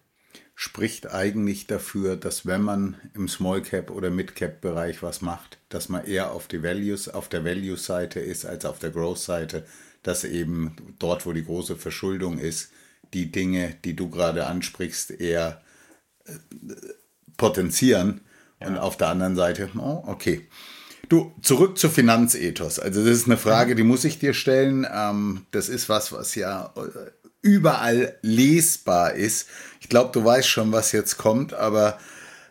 [0.55, 5.57] Spricht eigentlich dafür, dass wenn man im Small Cap oder Mid Cap Bereich was macht,
[5.67, 9.19] dass man eher auf die Values, auf der Value Seite ist als auf der Growth
[9.19, 9.65] Seite,
[10.01, 12.71] dass eben dort, wo die große Verschuldung ist,
[13.13, 15.61] die Dinge, die du gerade ansprichst, eher
[17.37, 18.21] potenzieren.
[18.59, 18.67] Ja.
[18.67, 20.47] Und auf der anderen Seite, oh, okay.
[21.09, 22.79] Du, zurück zu Finanzethos.
[22.79, 24.85] Also das ist eine Frage, die muss ich dir stellen.
[24.91, 27.11] Ähm, das ist was, was ja äh,
[27.41, 29.47] überall lesbar ist.
[29.79, 31.97] Ich glaube, du weißt schon, was jetzt kommt, aber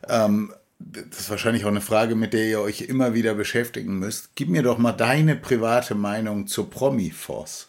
[0.08, 4.30] ähm, das ist wahrscheinlich auch eine Frage, mit der ihr euch immer wieder beschäftigen müsst.
[4.36, 7.68] Gib mir doch mal deine private Meinung zur Promi-Force.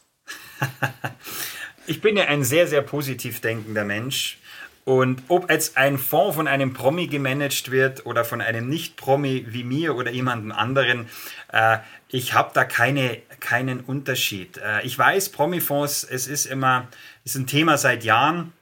[1.88, 4.40] ich bin ja ein sehr, sehr positiv denkender Mensch.
[4.88, 9.66] Und ob jetzt ein Fonds von einem Promi gemanagt wird oder von einem Nicht-Promi wie
[9.66, 11.10] mir oder jemandem anderen,
[11.52, 14.58] äh, ich habe da keine, keinen Unterschied.
[14.60, 16.88] Äh, ich weiß, Promi-Fonds, es ist immer,
[17.26, 18.54] ist ein Thema seit Jahren.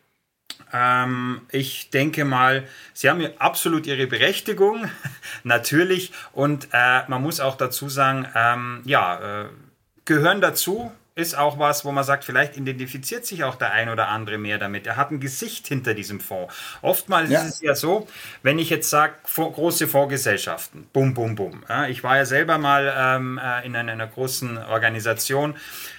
[0.73, 4.89] Ähm, ich denke mal, sie haben absolut ihre Berechtigung,
[5.43, 6.11] natürlich.
[6.33, 9.49] Und äh, man muss auch dazu sagen, ähm, ja, äh,
[10.05, 14.09] gehören dazu ist auch was, wo man sagt, vielleicht identifiziert sich auch der ein oder
[14.09, 14.85] andere mehr damit.
[14.85, 16.53] Er hat ein Gesicht hinter diesem Fonds.
[16.81, 17.41] Oftmals ja.
[17.41, 18.05] ist es ja so,
[18.43, 21.63] wenn ich jetzt sage, große Fondsgesellschaften, bum, bum, bum.
[21.69, 25.55] Ja, ich war ja selber mal ähm, äh, in einer, einer großen Organisation,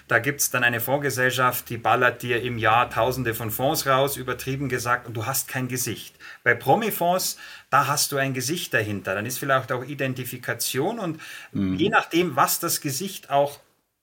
[0.06, 4.18] da gibt es dann eine Fondsgesellschaft, die ballert dir im Jahr tausende von Fonds raus,
[4.18, 6.14] übertrieben gesagt, und du hast kein Gesicht.
[6.44, 7.38] Bei Promi-Fonds,
[7.70, 9.14] da hast du ein Gesicht dahinter.
[9.14, 11.20] Dann ist vielleicht auch Identifikation und
[11.52, 11.74] mhm.
[11.74, 13.58] je nachdem, was das Gesicht auch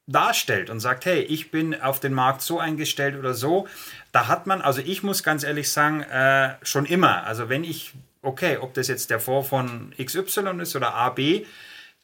[0.08, 3.68] darstellt und sagt, hey, ich bin auf den Markt so eingestellt oder so,
[4.12, 7.94] da hat man, also ich muss ganz ehrlich sagen, äh, schon immer, also wenn ich,
[8.22, 11.46] okay, ob das jetzt der Fonds von XY ist oder AB,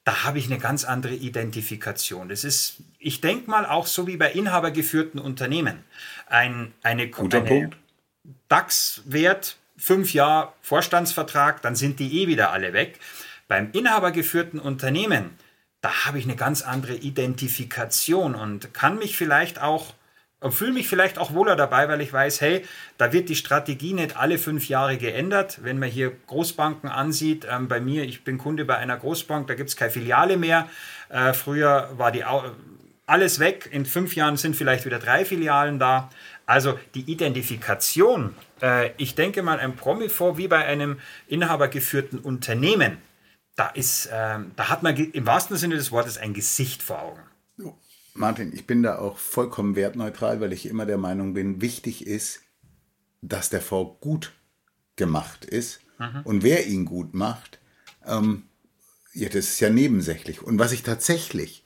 [0.06, 2.30] da habe ich eine ganz andere Identifikation.
[2.30, 5.84] Das ist, ich denke mal, auch so wie bei inhabergeführten Unternehmen.
[6.26, 7.70] Ein eine, Guter eine
[8.48, 13.00] DAX-Wert, fünf Jahre Vorstandsvertrag, dann sind die eh wieder alle weg.
[13.48, 15.32] Beim inhabergeführten Unternehmen,
[15.82, 19.94] da habe ich eine ganz andere Identifikation und kann mich vielleicht auch
[20.42, 22.63] und fühle mich vielleicht auch wohler dabei, weil ich weiß, hey,
[22.98, 25.60] da wird die Strategie nicht alle fünf Jahre geändert.
[25.63, 29.56] Wenn man hier Großbanken ansieht, ähm, bei mir, ich bin Kunde bei einer Großbank, da
[29.56, 30.70] gibt es keine Filiale mehr.
[31.10, 32.24] Äh, früher war die
[33.06, 33.68] alles weg.
[33.72, 36.10] In fünf Jahren sind vielleicht wieder drei Filialen da.
[36.46, 42.98] Also die Identifikation, äh, ich denke mal, ein Promi-Fonds wie bei einem inhabergeführten Unternehmen,
[43.60, 47.22] da, ist, äh, da hat man im wahrsten Sinne des Wortes ein Gesicht vor Augen.
[48.13, 52.41] Martin, ich bin da auch vollkommen wertneutral, weil ich immer der Meinung bin, wichtig ist,
[53.22, 54.34] dass der Fonds gut
[54.95, 55.82] gemacht ist.
[56.00, 56.22] Mhm.
[56.24, 57.60] Und wer ihn gut macht,
[58.06, 58.43] ähm,
[59.13, 60.41] ja, das ist ja nebensächlich.
[60.41, 61.63] Und was ich tatsächlich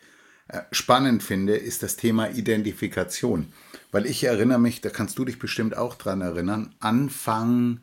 [0.47, 3.51] äh, spannend finde, ist das Thema Identifikation.
[3.91, 7.81] Weil ich erinnere mich, da kannst du dich bestimmt auch dran erinnern, Anfang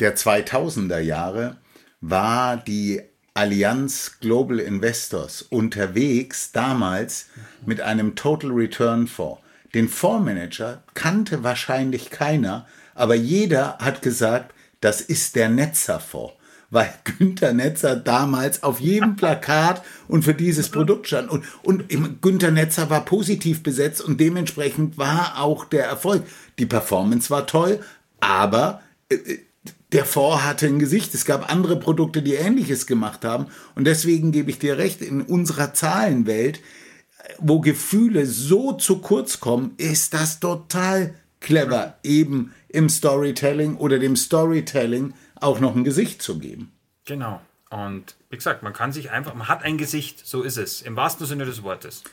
[0.00, 1.58] der 2000er Jahre
[2.00, 3.02] war die
[3.34, 7.26] Allianz Global Investors unterwegs damals
[7.64, 9.40] mit einem Total Return Fonds.
[9.74, 16.34] Den Fondsmanager kannte wahrscheinlich keiner, aber jeder hat gesagt, das ist der Netzerfonds,
[16.68, 21.30] weil Günter Netzer damals auf jedem Plakat und für dieses Produkt stand.
[21.30, 26.24] Und, und Günter Netzer war positiv besetzt und dementsprechend war auch der Erfolg.
[26.58, 27.80] Die Performance war toll,
[28.20, 29.38] aber äh, äh
[29.92, 31.14] der Fonds hatte ein Gesicht.
[31.14, 33.46] Es gab andere Produkte, die Ähnliches gemacht haben.
[33.74, 36.60] Und deswegen gebe ich dir recht, in unserer Zahlenwelt,
[37.38, 44.16] wo Gefühle so zu kurz kommen, ist das total clever, eben im Storytelling oder dem
[44.16, 46.72] Storytelling auch noch ein Gesicht zu geben.
[47.04, 47.40] Genau.
[47.70, 50.96] Und wie gesagt, man kann sich einfach, man hat ein Gesicht, so ist es, im
[50.96, 52.04] wahrsten Sinne des Wortes.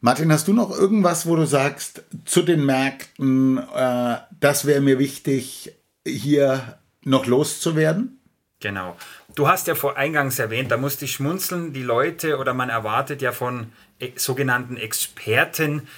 [0.00, 4.98] Martin, hast du noch irgendwas, wo du sagst, zu den Märkten, äh, das wäre mir
[4.98, 5.72] wichtig,
[6.06, 8.20] hier noch loszuwerden?
[8.60, 8.96] Genau.
[9.34, 13.20] Du hast ja vor eingangs erwähnt, da musste ich schmunzeln, die Leute oder man erwartet
[13.20, 15.88] ja von e sogenannten Experten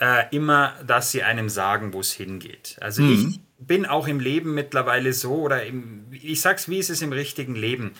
[0.00, 2.76] äh, immer, dass sie einem sagen, wo es hingeht.
[2.80, 3.12] Also mhm.
[3.12, 7.12] ich bin auch im Leben mittlerweile so oder im, ich sag's, wie ist es im
[7.12, 7.92] richtigen Leben?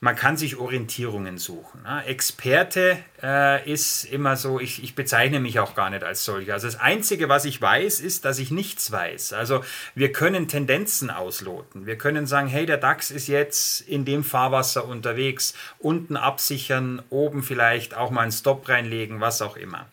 [0.00, 1.82] Man kann sich Orientierungen suchen.
[1.82, 2.04] Ne?
[2.06, 6.52] Experte äh, ist immer so, ich, ich bezeichne mich auch gar nicht als solcher.
[6.52, 9.32] Also das Einzige, was ich weiß, ist, dass ich nichts weiß.
[9.32, 9.64] Also
[9.96, 11.86] wir können Tendenzen ausloten.
[11.86, 17.42] Wir können sagen, hey, der DAX ist jetzt in dem Fahrwasser unterwegs, unten absichern, oben
[17.42, 19.88] vielleicht auch mal einen Stop reinlegen, was auch immer.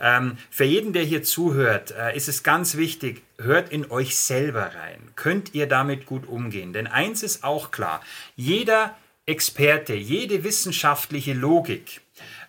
[0.00, 4.70] Ähm, für jeden, der hier zuhört, äh, ist es ganz wichtig, hört in euch selber
[4.76, 5.00] rein.
[5.16, 6.72] Könnt ihr damit gut umgehen?
[6.72, 8.02] Denn eins ist auch klar,
[8.36, 8.94] jeder
[9.28, 12.00] Experte, jede wissenschaftliche Logik,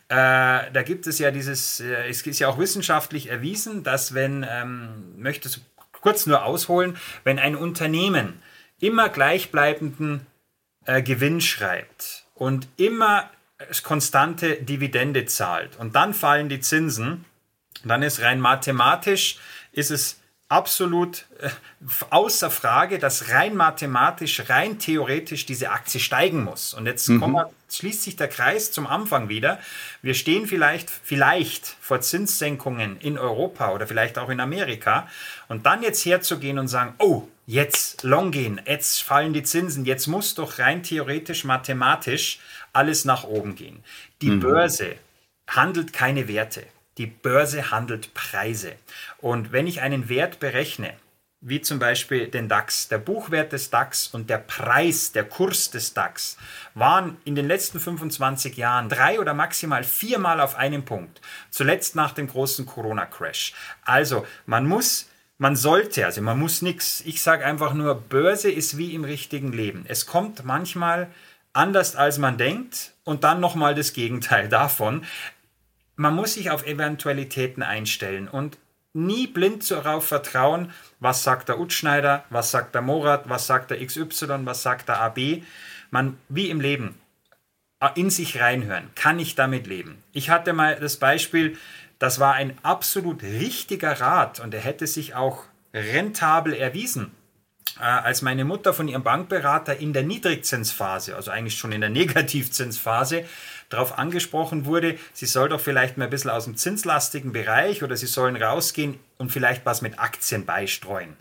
[0.09, 4.45] äh, da gibt es ja dieses, äh, es ist ja auch wissenschaftlich erwiesen, dass wenn,
[4.49, 5.61] ähm, möchte es
[5.91, 8.41] kurz nur ausholen, wenn ein Unternehmen
[8.79, 10.25] immer gleichbleibenden
[10.85, 13.29] äh, Gewinn schreibt und immer
[13.83, 17.25] konstante Dividende zahlt und dann fallen die Zinsen,
[17.83, 19.37] dann ist rein mathematisch,
[19.73, 20.18] ist es
[20.49, 21.49] absolut äh,
[22.09, 26.73] außer Frage, dass rein mathematisch, rein theoretisch diese Aktie steigen muss.
[26.73, 27.21] Und jetzt mhm.
[27.21, 29.59] wir, schließt sich der Kreis zum Anfang wieder.
[30.01, 35.07] Wir stehen vielleicht, vielleicht vor Zinssenkungen in Europa oder vielleicht auch in Amerika.
[35.47, 40.07] Und dann jetzt herzugehen und sagen, oh, jetzt long gehen, jetzt fallen die Zinsen, jetzt
[40.07, 42.39] muss doch rein theoretisch, mathematisch
[42.73, 43.83] alles nach oben gehen.
[44.21, 44.39] Die mhm.
[44.39, 44.95] Börse
[45.47, 46.63] handelt keine Werte.
[46.99, 48.73] Die Börse handelt Preise.
[49.19, 50.93] Und wenn ich einen Wert berechne,
[51.39, 55.93] wie zum Beispiel den DAX, der Buchwert des DAX und der Preis, der Kurs des
[55.93, 56.35] DAX,
[56.73, 61.21] waren in den letzten 25 Jahren drei oder maximal viermal auf einem Punkt.
[61.49, 63.53] Zuletzt nach dem großen Corona-Crash.
[63.85, 65.07] Also man muss
[65.41, 67.01] man sollte, also man muss nichts.
[67.05, 69.85] Ich sage einfach nur, Börse ist wie im richtigen Leben.
[69.87, 71.07] Es kommt manchmal
[71.53, 75.05] anders als man denkt und dann nochmal das Gegenteil davon
[75.99, 78.57] man muss sich auf Eventualitäten einstellen und
[78.93, 83.85] nie blind darauf vertrauen, was sagt der Utschneider, was sagt der Morat, was sagt der
[83.85, 85.43] XY, was sagt der AB.
[85.91, 86.95] Man, wie im Leben,
[87.95, 88.89] in sich reinhören.
[88.95, 90.01] Kann ich damit leben?
[90.13, 91.57] Ich hatte mal das Beispiel,
[91.99, 97.11] das war ein absolut richtiger Rat und er hätte sich auch rentabel erwiesen.
[97.77, 101.89] Äh, als meine Mutter von ihrem Bankberater in der Niedrigzinsphase, also eigentlich schon in der
[101.89, 103.25] Negativzinsphase,
[103.69, 107.95] darauf angesprochen wurde, sie soll doch vielleicht mal ein bisschen aus dem zinslastigen Bereich oder
[107.95, 111.15] sie sollen rausgehen und vielleicht was mit Aktien beistreuen.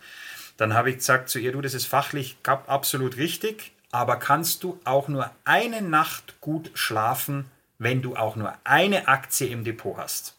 [0.57, 4.81] Dann habe ich gesagt zu ihr, du, das ist fachlich absolut richtig, aber kannst du
[4.85, 7.45] auch nur eine Nacht gut schlafen,
[7.79, 10.35] wenn du auch nur eine Aktie im Depot hast?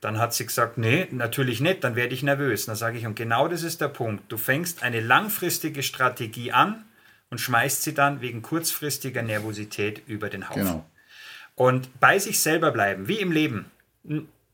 [0.00, 2.66] Dann hat sie gesagt, nee, natürlich nicht, dann werde ich nervös.
[2.66, 4.30] Dann sage ich, und genau das ist der Punkt.
[4.30, 6.84] Du fängst eine langfristige Strategie an
[7.30, 10.62] und schmeißt sie dann wegen kurzfristiger Nervosität über den Haufen.
[10.62, 10.86] Genau.
[11.56, 13.66] Und bei sich selber bleiben, wie im Leben.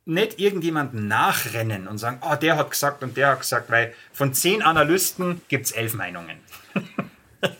[0.04, 4.34] Nicht irgendjemanden nachrennen und sagen, oh, der hat gesagt und der hat gesagt, weil von
[4.34, 6.36] zehn Analysten gibt es elf Meinungen.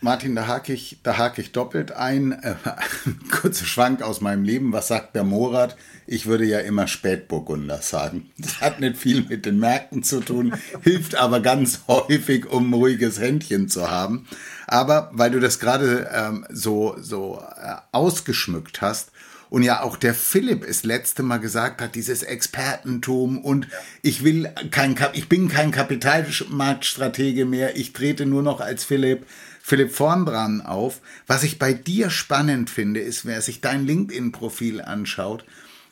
[0.00, 2.32] Martin, da hake ich, da hake ich doppelt ein.
[2.32, 2.56] Äh,
[3.30, 4.72] kurzer Schwank aus meinem Leben.
[4.72, 5.76] Was sagt der Morat?
[6.06, 8.30] Ich würde ja immer Spätburgunder sagen.
[8.38, 12.74] Das hat nicht viel mit den Märkten zu tun, hilft aber ganz häufig, um ein
[12.74, 14.26] ruhiges Händchen zu haben.
[14.66, 19.10] Aber weil du das gerade ähm, so, so äh, ausgeschmückt hast,
[19.50, 23.68] und ja auch der Philipp es letzte Mal gesagt hat, dieses Expertentum und
[24.02, 29.26] ich will kein, ich bin kein Kapitalmarktstratege mehr, ich trete nur noch als Philipp,
[29.62, 31.00] Philipp Vornbran auf.
[31.28, 35.44] Was ich bei dir spannend finde, ist, wer sich dein LinkedIn-Profil anschaut,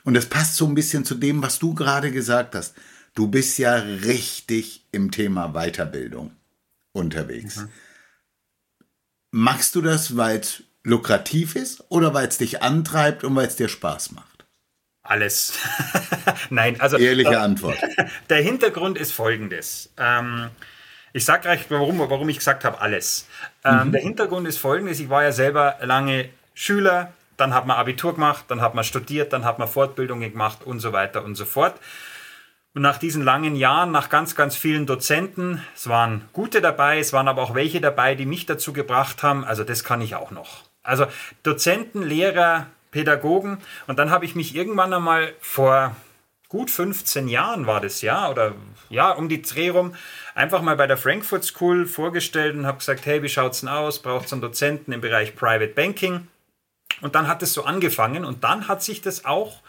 [0.05, 2.75] und es passt so ein bisschen zu dem, was du gerade gesagt hast.
[3.15, 6.33] Du bist ja richtig im Thema Weiterbildung
[6.93, 7.59] unterwegs.
[7.59, 7.69] Mhm.
[9.33, 13.57] Machst du das, weil es lukrativ ist oder weil es dich antreibt und weil es
[13.57, 14.45] dir Spaß macht?
[15.03, 15.59] Alles.
[16.51, 16.99] Nein, also.
[16.99, 17.79] Ehrliche äh, Antwort.
[18.29, 19.91] Der Hintergrund ist folgendes.
[19.97, 20.51] Ähm,
[21.15, 23.27] ich sage gleich, warum, warum ich gesagt habe, alles.
[23.65, 23.93] Ähm, mhm.
[23.93, 25.01] Der Hintergrund ist folgendes.
[25.01, 29.33] Ich war ja selber lange Schüler, dann hat man Abitur gemacht, dann hat man studiert,
[29.33, 31.75] dann hat man Fortbildungen gemacht und so weiter und so fort.
[32.75, 37.13] Und nach diesen langen Jahren, nach ganz, ganz vielen Dozenten, es waren gute dabei, es
[37.13, 40.31] waren aber auch welche dabei, die mich dazu gebracht haben, also das kann ich auch
[40.31, 40.63] noch.
[40.83, 41.07] Also
[41.43, 43.59] Dozenten, Lehrer, Pädagogen.
[43.87, 45.97] Und dann habe ich mich irgendwann einmal vor
[46.49, 48.53] gut 15 Jahren war das ja, oder
[48.91, 49.95] ja, um die Dreh rum,
[50.35, 53.71] einfach mal bei der Frankfurt School vorgestellt und habe gesagt, hey, wie schaut es denn
[53.71, 54.03] aus?
[54.03, 56.29] Braucht es einen Dozenten im Bereich Private Banking?
[57.01, 59.62] Und dann hat es so angefangen und dann hat sich das auch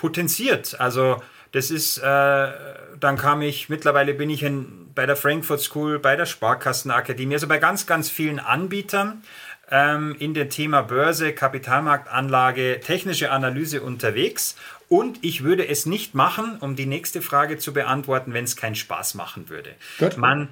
[0.00, 0.80] potenziert.
[0.80, 5.98] Also das ist, äh, dann kam ich, mittlerweile bin ich in, bei der Frankfurt School,
[5.98, 9.22] bei der Sparkassenakademie, also bei ganz, ganz vielen Anbietern
[9.70, 14.56] ähm, in dem Thema Börse, Kapitalmarktanlage, technische Analyse unterwegs.
[14.88, 18.74] Und ich würde es nicht machen, um die nächste Frage zu beantworten, wenn es keinen
[18.74, 19.70] Spaß machen würde.
[19.98, 20.16] Gut.
[20.16, 20.48] Man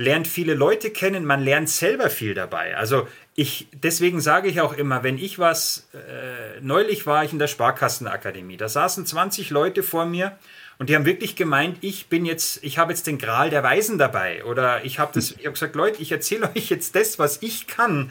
[0.00, 2.74] lernt viele Leute kennen, man lernt selber viel dabei.
[2.74, 7.38] Also ich, deswegen sage ich auch immer, wenn ich was, äh, neulich war ich in
[7.38, 10.38] der Sparkassenakademie, da saßen 20 Leute vor mir
[10.78, 13.98] und die haben wirklich gemeint, ich bin jetzt, ich habe jetzt den Gral der Weisen
[13.98, 17.42] dabei oder ich habe das, ich habe gesagt, Leute, ich erzähle euch jetzt das, was
[17.42, 18.10] ich kann.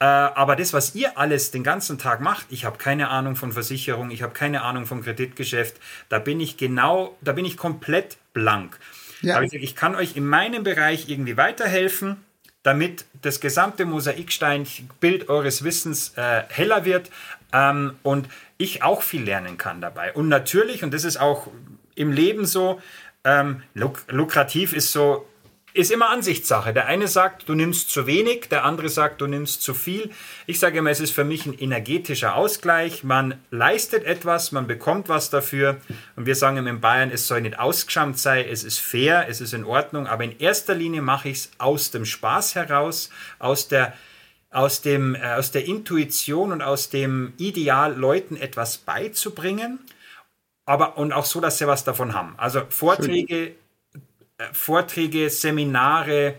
[0.00, 3.50] Äh, aber das, was ihr alles den ganzen Tag macht, ich habe keine Ahnung von
[3.50, 5.76] Versicherung, ich habe keine Ahnung vom Kreditgeschäft,
[6.10, 8.78] da bin ich genau, da bin ich komplett blank.
[9.26, 9.36] Ja.
[9.36, 12.16] Aber ich, ich kann euch in meinem Bereich irgendwie weiterhelfen,
[12.62, 17.10] damit das gesamte Mosaiksteinbild eures Wissens äh, heller wird
[17.52, 20.12] ähm, und ich auch viel lernen kann dabei.
[20.12, 21.48] Und natürlich, und das ist auch
[21.94, 22.80] im Leben so,
[23.24, 25.26] ähm, luk lukrativ ist so
[25.74, 26.72] ist immer Ansichtssache.
[26.72, 30.10] Der eine sagt, du nimmst zu wenig, der andere sagt, du nimmst zu viel.
[30.46, 33.02] Ich sage immer, es ist für mich ein energetischer Ausgleich.
[33.02, 35.78] Man leistet etwas, man bekommt was dafür.
[36.14, 39.52] Und wir sagen in Bayern, es soll nicht ausgeschammt sein, es ist fair, es ist
[39.52, 40.06] in Ordnung.
[40.06, 43.10] Aber in erster Linie mache ich es aus dem Spaß heraus,
[43.40, 43.92] aus der
[44.50, 49.80] aus, dem, äh, aus der Intuition und aus dem Ideal, Leuten etwas beizubringen,
[50.64, 52.34] aber und auch so, dass sie was davon haben.
[52.36, 53.54] Also Vorträge, Schön.
[54.52, 56.34] Vorträge, Seminare,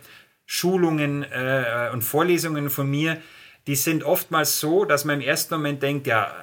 [0.46, 3.22] Schulungen äh, und Vorlesungen von mir,
[3.68, 6.34] die sind oftmals so, dass man im ersten Moment denkt, ja,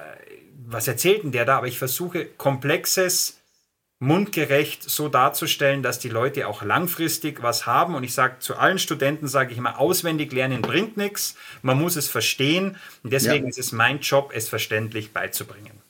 [0.65, 1.57] was erzählt denn der da?
[1.57, 3.39] Aber ich versuche komplexes,
[3.99, 7.95] mundgerecht so darzustellen, dass die Leute auch langfristig was haben.
[7.95, 11.35] Und ich sage zu allen Studenten, sage ich immer, auswendig lernen bringt nichts.
[11.61, 12.77] Man muss es verstehen.
[13.03, 13.49] Und deswegen ja.
[13.49, 15.82] ist es mein Job, es verständlich beizubringen.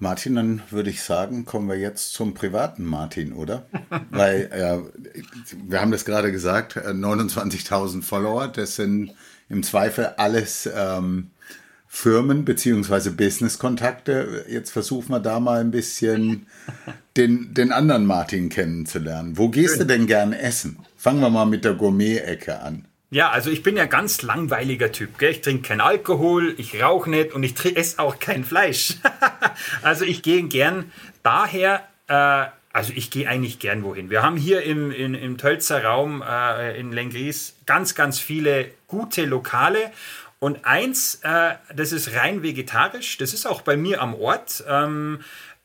[0.00, 3.66] Martin, dann würde ich sagen, kommen wir jetzt zum privaten Martin, oder?
[4.10, 5.22] Weil äh,
[5.66, 9.12] wir haben das gerade gesagt, 29.000 äh, Follower, das sind
[9.48, 11.30] im Zweifel alles ähm,
[11.88, 13.10] Firmen- bzw.
[13.10, 14.44] Business-Kontakte.
[14.48, 16.46] Jetzt versuchen wir da mal ein bisschen
[17.16, 19.38] den, den anderen Martin kennenzulernen.
[19.38, 20.78] Wo gehst du denn gern essen?
[20.96, 22.86] Fangen wir mal mit der Gourmet-Ecke an.
[23.10, 25.18] Ja, also ich bin ja ganz langweiliger Typ.
[25.18, 25.30] Gell?
[25.30, 28.96] Ich trinke keinen Alkohol, ich rauche nicht und ich esse auch kein Fleisch.
[29.82, 30.90] also ich gehe gern
[31.22, 34.10] daher, äh, also ich gehe eigentlich gern wohin.
[34.10, 39.24] Wir haben hier im, in, im Tölzer Raum äh, in Lengries ganz, ganz viele gute
[39.24, 39.92] Lokale.
[40.40, 44.64] Und eins, äh, das ist rein vegetarisch, das ist auch bei mir am Ort.
[44.68, 45.55] Ähm, äh,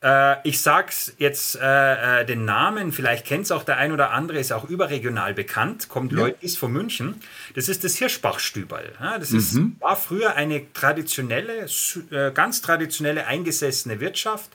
[0.44, 4.38] ich sag's jetzt äh, äh, den Namen, vielleicht kennt es auch der ein oder andere,
[4.38, 6.18] ist auch überregional bekannt, kommt ja.
[6.18, 7.20] Leute ist von München.
[7.54, 8.92] Das ist das Hirschbachstüberl.
[9.00, 9.76] Ja, das ist, mhm.
[9.78, 11.66] war früher eine traditionelle,
[12.10, 14.50] äh, ganz traditionelle eingesessene Wirtschaft.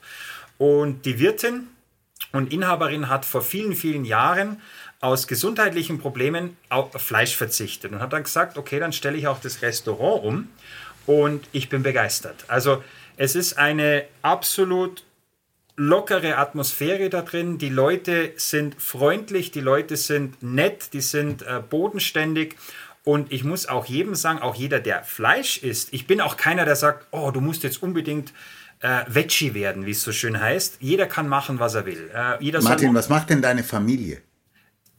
[0.57, 1.67] Und die Wirtin
[2.33, 4.61] und Inhaberin hat vor vielen, vielen Jahren
[4.99, 9.39] aus gesundheitlichen Problemen auf Fleisch verzichtet und hat dann gesagt, okay, dann stelle ich auch
[9.39, 10.49] das Restaurant um
[11.05, 12.45] und ich bin begeistert.
[12.47, 12.83] Also
[13.15, 15.03] es ist eine absolut
[15.77, 17.59] lockere Atmosphäre da drin.
[17.59, 22.55] Die Leute sind freundlich, die Leute sind nett, die sind äh, bodenständig.
[23.03, 26.65] Und ich muss auch jedem sagen, auch jeder, der Fleisch isst, ich bin auch keiner,
[26.65, 28.33] der sagt, oh, du musst jetzt unbedingt
[28.81, 30.77] äh, Veggie werden, wie es so schön heißt.
[30.81, 32.09] Jeder kann machen, was er will.
[32.13, 34.21] Äh, Martin, was macht denn deine Familie?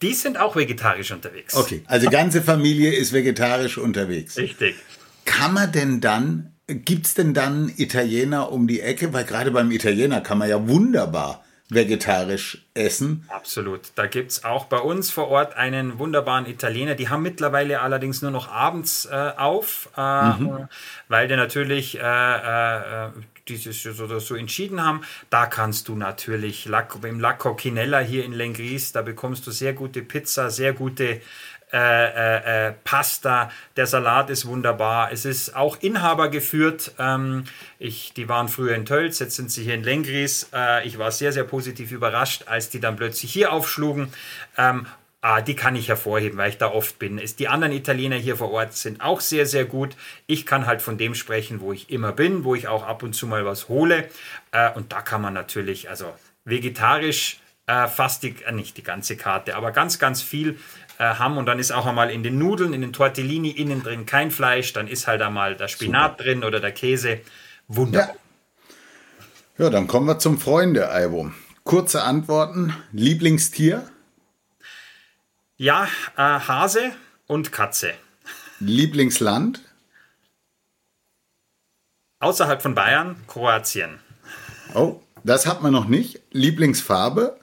[0.01, 1.55] Die sind auch vegetarisch unterwegs.
[1.55, 4.39] Okay, also ganze Familie ist vegetarisch unterwegs.
[4.39, 4.77] Richtig.
[5.25, 9.15] Kann man denn dann Gibt es denn dann Italiener um die Ecke?
[9.15, 13.25] Weil gerade beim Italiener kann man ja wunderbar vegetarisch essen.
[13.29, 13.93] Absolut.
[13.95, 16.95] Da gibt es auch bei uns vor Ort einen wunderbaren Italiener.
[16.95, 20.69] Die haben mittlerweile allerdings nur noch abends äh, auf, äh, mhm.
[21.09, 23.11] weil der natürlich äh, äh
[23.49, 25.03] dieses so, so entschieden haben.
[25.31, 30.03] Da kannst du natürlich im La Coccinella hier in Lengries, da bekommst du sehr gute
[30.03, 31.21] Pizza, sehr gute
[31.71, 35.13] äh, äh, äh, Pasta, der Salat ist wunderbar.
[35.13, 36.93] Es ist auch Inhaber geführt.
[36.99, 37.45] Ähm,
[37.79, 40.49] ich, die waren früher in Tölz, jetzt sind sie hier in Lengries.
[40.55, 44.09] Äh, ich war sehr, sehr positiv überrascht, als die dann plötzlich hier aufschlugen.
[44.57, 44.87] Ähm,
[45.21, 47.21] Ah, die kann ich hervorheben, weil ich da oft bin.
[47.39, 49.97] die anderen Italiener hier vor Ort sind auch sehr, sehr gut.
[50.29, 53.15] Ich kann halt von dem sprechen, wo ich immer bin, wo ich auch ab und
[53.15, 54.09] zu mal was hole.
[54.53, 56.07] Äh, und da kann man natürlich, also
[56.45, 60.59] vegetarisch äh, fast die, äh, nicht die ganze Karte, aber ganz, ganz viel
[61.01, 64.33] haben und dann ist auch einmal in den Nudeln, in den Tortellini innen drin kein
[64.33, 66.25] Fleisch, dann ist halt einmal der Spinat Super.
[66.25, 67.21] drin oder der Käse.
[67.69, 68.17] Wunderbar.
[69.59, 69.67] Ja.
[69.67, 71.35] ja, dann kommen wir zum Freunde-Album.
[71.63, 72.75] Kurze Antworten.
[72.91, 73.89] Lieblingstier?
[75.61, 76.93] Ja, äh, Hase
[77.27, 77.93] und Katze.
[78.61, 79.61] Lieblingsland?
[82.21, 83.99] Außerhalb von Bayern, Kroatien.
[84.75, 86.21] Oh, das hat man noch nicht.
[86.31, 87.41] Lieblingsfarbe?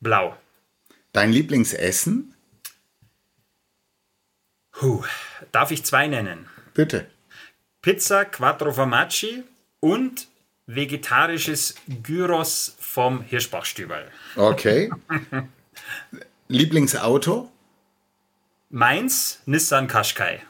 [0.00, 0.34] Blau.
[1.12, 2.34] Dein Lieblingsessen?
[4.72, 5.04] Puh,
[5.52, 6.46] darf ich zwei nennen?
[6.72, 7.10] Bitte.
[7.82, 9.44] Pizza Quattro Formaggi
[9.80, 10.26] und
[10.64, 14.10] vegetarisches Gyros vom Hirschbachstübel.
[14.36, 14.90] Okay.
[16.48, 17.52] Lieblingsauto?
[18.70, 20.40] Meins, Nissan Qashqai.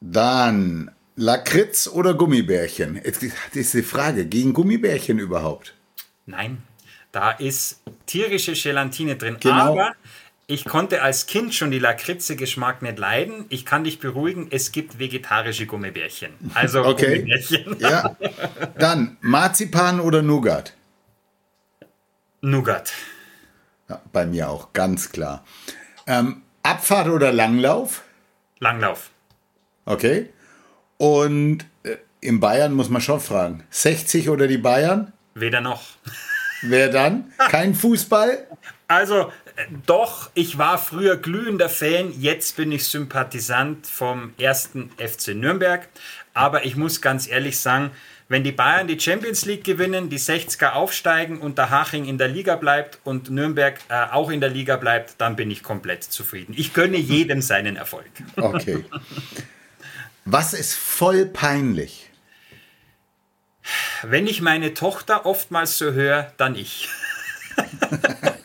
[0.00, 2.96] Dann Lakritz oder Gummibärchen?
[2.96, 3.22] Jetzt
[3.54, 5.74] ist die Frage, gegen Gummibärchen überhaupt?
[6.24, 6.62] Nein,
[7.12, 9.36] da ist tierische Gelatine drin.
[9.40, 9.72] Genau.
[9.72, 9.92] Aber
[10.46, 13.46] ich konnte als Kind schon die Lakritze-Geschmack nicht leiden.
[13.48, 16.32] Ich kann dich beruhigen, es gibt vegetarische Gummibärchen.
[16.54, 17.18] Also okay.
[17.18, 17.76] Gummibärchen.
[17.80, 18.16] ja.
[18.78, 20.74] Dann Marzipan oder Nougat?
[22.40, 22.92] Nougat.
[23.88, 25.44] Ja, bei mir auch, ganz klar.
[26.06, 28.02] Ähm, Abfahrt oder Langlauf?
[28.58, 29.10] Langlauf.
[29.84, 30.30] Okay.
[30.98, 35.12] Und äh, in Bayern muss man schon fragen: 60 oder die Bayern?
[35.34, 35.82] Weder noch.
[36.62, 37.32] Wer dann?
[37.38, 38.46] Kein Fußball?
[38.88, 39.30] Also,
[39.86, 45.88] doch, ich war früher glühender Fan, jetzt bin ich Sympathisant vom ersten FC Nürnberg.
[46.34, 47.90] Aber ich muss ganz ehrlich sagen,
[48.28, 52.28] wenn die Bayern die Champions League gewinnen, die 60er aufsteigen und der Haching in der
[52.28, 56.54] Liga bleibt und Nürnberg äh, auch in der Liga bleibt, dann bin ich komplett zufrieden.
[56.56, 58.10] Ich gönne jedem seinen Erfolg.
[58.36, 58.84] Okay.
[60.24, 62.10] Was ist voll peinlich?
[64.02, 66.88] Wenn ich meine Tochter oftmals so höre, dann ich.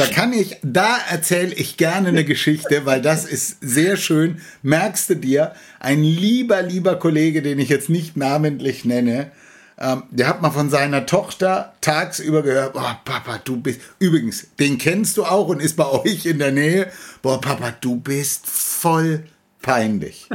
[0.00, 4.40] Da kann ich, da erzähle ich gerne eine Geschichte, weil das ist sehr schön.
[4.62, 9.30] Merkst du dir, ein lieber, lieber Kollege, den ich jetzt nicht namentlich nenne,
[9.78, 14.78] ähm, der hat mal von seiner Tochter tagsüber gehört, boah, Papa, du bist, übrigens, den
[14.78, 16.90] kennst du auch und ist bei euch in der Nähe,
[17.20, 19.24] boah, Papa, du bist voll
[19.60, 20.30] peinlich.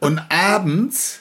[0.00, 1.20] Und abends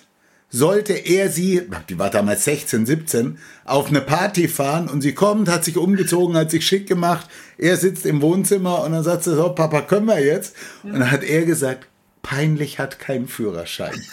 [0.54, 5.50] sollte er sie, die war damals 16, 17, auf eine Party fahren und sie kommt,
[5.50, 7.28] hat sich umgezogen, hat sich schick gemacht.
[7.58, 10.56] Er sitzt im Wohnzimmer und dann sagt sie so, Papa, können wir jetzt?
[10.84, 11.88] Und dann hat er gesagt,
[12.22, 14.02] peinlich hat keinen Führerschein.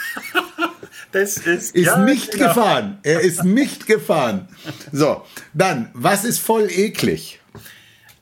[1.13, 2.49] Das ist, Ist ja, nicht genau.
[2.49, 2.99] gefahren.
[3.03, 4.49] Er ist nicht gefahren.
[4.93, 7.41] So, dann, was ist voll eklig?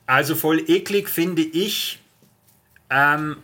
[0.07, 1.99] Also voll eklig finde ich
[2.89, 3.37] ähm,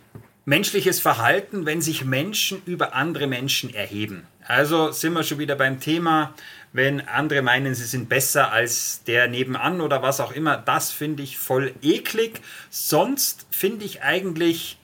[0.45, 4.25] menschliches Verhalten, wenn sich Menschen über andere Menschen erheben.
[4.47, 6.33] Also sind wir schon wieder beim Thema,
[6.73, 10.57] wenn andere meinen, sie sind besser als der nebenan oder was auch immer.
[10.57, 12.41] Das finde ich voll eklig.
[12.69, 14.77] Sonst finde ich eigentlich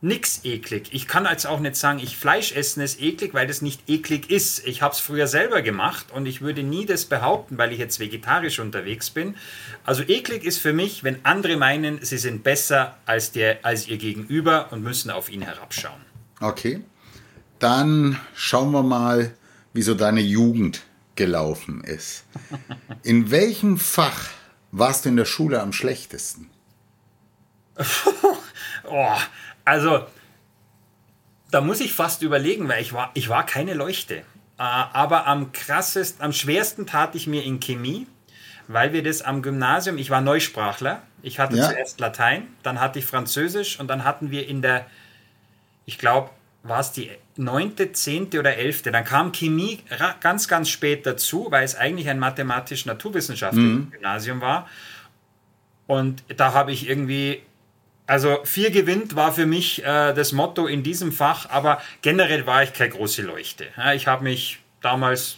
[0.00, 0.88] nix eklig.
[0.92, 4.30] Ich kann jetzt auch nicht sagen, ich Fleisch essen ist eklig, weil das nicht eklig
[4.30, 4.66] ist.
[4.66, 7.98] Ich habe es früher selber gemacht und ich würde nie das behaupten, weil ich jetzt
[7.98, 9.34] vegetarisch unterwegs bin.
[9.84, 13.98] Also eklig ist für mich, wenn andere meinen, sie sind besser als, der, als ihr
[13.98, 16.00] Gegenüber und müssen auf ihn herabschauen.
[16.40, 16.80] Okay.
[17.58, 19.34] Dann schauen wir mal,
[19.72, 20.82] wie so deine Jugend
[21.16, 22.24] gelaufen ist.
[23.02, 24.30] In welchem Fach
[24.70, 26.50] warst du in der Schule am schlechtesten?
[28.90, 29.14] Oh,
[29.66, 30.06] also,
[31.50, 34.14] da muss ich fast überlegen, weil ich war, ich war keine Leuchte.
[34.14, 34.22] Äh,
[34.58, 38.06] aber am krassesten, am schwersten tat ich mir in Chemie,
[38.66, 41.68] weil wir das am Gymnasium, ich war Neusprachler, ich hatte Ja.
[41.68, 44.86] zuerst Latein, dann hatte ich Französisch und dann hatten wir in der,
[45.84, 46.30] ich glaube,
[46.62, 49.80] war es die neunte, zehnte oder elfte, dann kam Chemie
[50.20, 54.68] ganz, ganz spät dazu, weil es eigentlich ein mathematisch-naturwissenschaftliches Gymnasium war.
[55.86, 57.42] Und da habe ich irgendwie
[58.08, 62.62] also vier gewinnt war für mich äh, das Motto in diesem Fach, aber generell war
[62.62, 63.66] ich keine große Leuchte.
[63.76, 65.36] Ja, ich habe mich damals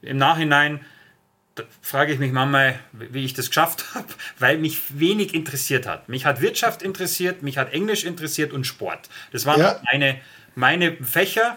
[0.00, 0.84] im Nachhinein,
[1.56, 4.06] da frage ich mich manchmal, wie ich das geschafft habe,
[4.38, 6.08] weil mich wenig interessiert hat.
[6.08, 9.08] Mich hat Wirtschaft interessiert, mich hat Englisch interessiert und Sport.
[9.32, 9.80] Das waren Ja.
[9.90, 10.20] meine,
[10.54, 11.56] meine Fächer,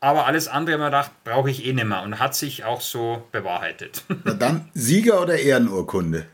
[0.00, 3.26] aber alles andere mir gedacht, brauche ich eh nicht mehr und hat sich auch so
[3.32, 4.04] bewahrheitet.
[4.24, 6.26] Na dann Sieger oder Ehrenurkunde?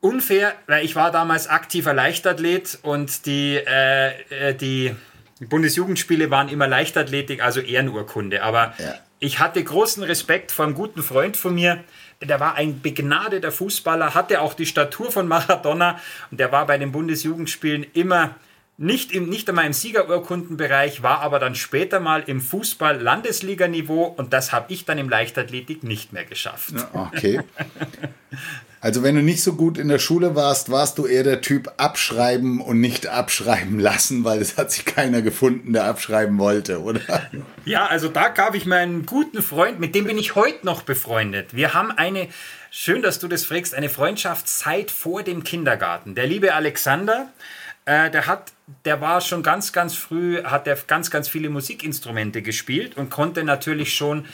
[0.00, 4.10] unfair, weil ich war damals aktiver Leichtathlet und die, äh,
[4.50, 4.94] äh, die
[5.40, 8.42] Bundesjugendspiele waren immer Leichtathletik, also Ehrenurkunde.
[8.42, 8.94] Aber Ja.
[9.18, 11.82] ich hatte großen Respekt vor einem guten Freund von mir.
[12.22, 15.98] Der war ein begnadeter Fußballer, hatte auch die Statur von Maradona
[16.30, 18.36] und der war bei den Bundesjugendspielen immer
[18.78, 24.32] nicht, im, nicht einmal im Siegerurkundenbereich, war aber dann später mal im Fußball Landesliganiveau und
[24.32, 26.74] das habe ich dann im Leichtathletik nicht mehr geschafft.
[26.92, 27.40] Okay.
[28.80, 31.72] Also wenn du nicht so gut in der Schule warst, warst du eher der Typ
[31.78, 37.00] abschreiben und nicht abschreiben lassen, weil es hat sich keiner gefunden, der abschreiben wollte, oder?
[37.64, 41.56] Ja, also da gab ich meinen guten Freund, mit dem bin ich heute noch befreundet.
[41.56, 42.28] Wir haben eine,
[42.70, 46.14] schön, dass du das fragst, eine Freundschaft seit vor dem Kindergarten.
[46.14, 47.32] Der liebe Alexander,
[47.86, 48.52] äh, der hat,
[48.84, 53.44] der war schon ganz, ganz früh, hat er ganz, ganz viele Musikinstrumente gespielt und konnte
[53.44, 54.26] natürlich schon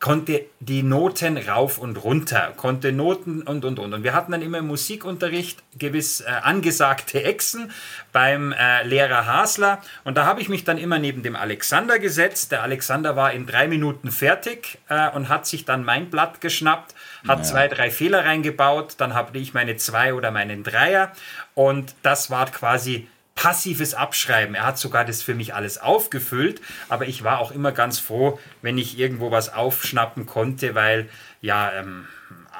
[0.00, 3.92] konnte die Noten rauf und runter, konnte Noten und und und.
[3.92, 7.70] Und wir hatten dann immer im Musikunterricht gewiss äh, angesagte Echsen
[8.10, 9.82] beim äh, Lehrer Hasler.
[10.04, 12.50] Und da habe ich mich dann immer neben dem Alexander gesetzt.
[12.50, 16.94] Der Alexander war in drei Minuten fertig äh, und hat sich dann mein Blatt geschnappt,
[17.28, 18.94] hat zwei, drei Fehler reingebaut.
[18.96, 21.12] Dann habe ich meine zwei oder meinen Dreier.
[21.54, 23.06] Und das war quasi
[23.40, 24.54] passives Abschreiben.
[24.54, 26.60] Er hat sogar das für mich alles aufgefüllt,
[26.90, 31.08] aber ich war auch immer ganz froh, wenn ich irgendwo was aufschnappen konnte, weil
[31.40, 32.06] ja, ähm,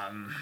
[0.09, 0.35] ähm,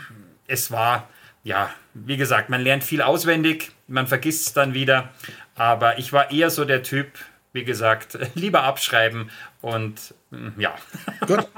[0.47, 1.09] es war,
[1.43, 5.09] ja, wie gesagt, man lernt viel auswendig, man vergisst es dann wieder,
[5.57, 7.19] aber ich war eher so der Typ,
[7.53, 10.73] wie gesagt, lieber abschreiben und mm, ja.
[11.27, 11.49] Gut.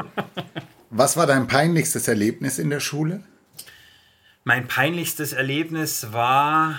[0.88, 3.22] Was war dein peinlichstes Erlebnis in der Schule?
[4.44, 6.78] Mein peinlichstes Erlebnis war.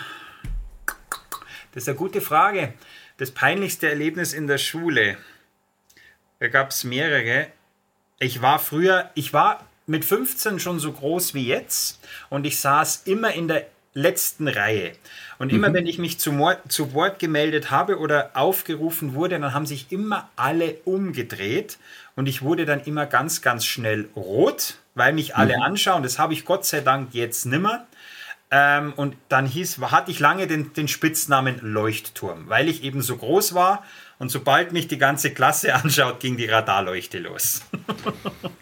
[1.74, 2.74] Das ist eine gute Frage.
[3.18, 5.18] Das peinlichste Erlebnis in der Schule.
[6.40, 7.48] Da gab es mehrere.
[8.20, 12.00] Ich war früher, ich war mit 15 schon so groß wie jetzt
[12.30, 14.94] und ich saß immer in der letzten Reihe.
[15.38, 16.32] Und immer wenn ich mich zu,
[16.68, 21.78] zu Wort gemeldet habe oder aufgerufen wurde, dann haben sich immer alle umgedreht
[22.16, 26.04] und ich wurde dann immer ganz, ganz schnell rot, weil mich alle anschauen.
[26.04, 27.86] Das habe ich Gott sei Dank jetzt nimmer.
[28.54, 33.16] Ähm, und dann hieß, hatte ich lange den, den Spitznamen Leuchtturm, weil ich eben so
[33.16, 33.84] groß war.
[34.20, 37.62] Und sobald mich die ganze Klasse anschaut, ging die Radarleuchte los.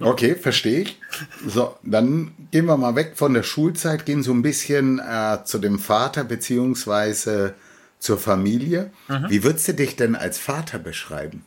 [0.01, 0.97] Okay, verstehe ich.
[1.45, 5.59] So, dann gehen wir mal weg von der Schulzeit, gehen so ein bisschen äh, zu
[5.59, 7.53] dem Vater beziehungsweise
[7.99, 8.91] zur Familie.
[9.27, 11.43] Wie würdest du dich denn als Vater beschreiben?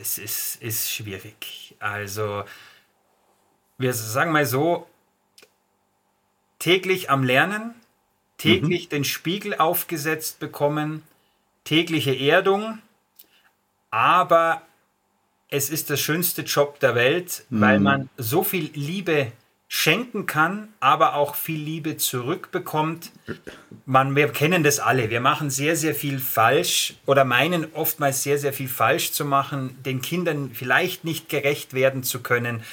[0.00, 1.74] Es ist, ist schwierig.
[1.80, 2.44] Also,
[3.78, 4.86] wir sagen mal so,
[6.66, 7.76] täglich am Lernen,
[8.38, 11.04] täglich den Spiegel aufgesetzt bekommen,
[11.62, 12.80] tägliche Erdung,
[13.92, 14.62] aber
[15.48, 19.30] es ist der schönste Job der Welt, weil man so viel Liebe
[19.68, 23.12] schenken kann, aber auch viel Liebe zurückbekommt.
[23.84, 25.08] Man, wir kennen das alle.
[25.08, 29.80] Wir machen sehr, sehr viel falsch oder meinen oftmals sehr, sehr viel falsch zu machen,
[29.84, 32.64] den Kindern vielleicht nicht gerecht werden zu können.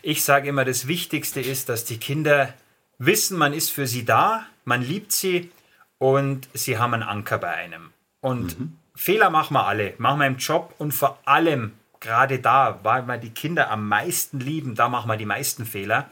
[0.00, 2.54] Ich sage immer, das Wichtigste ist, dass die Kinder
[2.98, 5.50] wissen, man ist für sie da, man liebt sie
[5.98, 7.90] und sie haben einen Anker bei einem.
[8.20, 8.76] Und mhm.
[8.94, 13.18] Fehler machen wir alle, machen wir im Job und vor allem gerade da, weil wir
[13.18, 16.10] die Kinder am meisten lieben, da machen wir die meisten Fehler.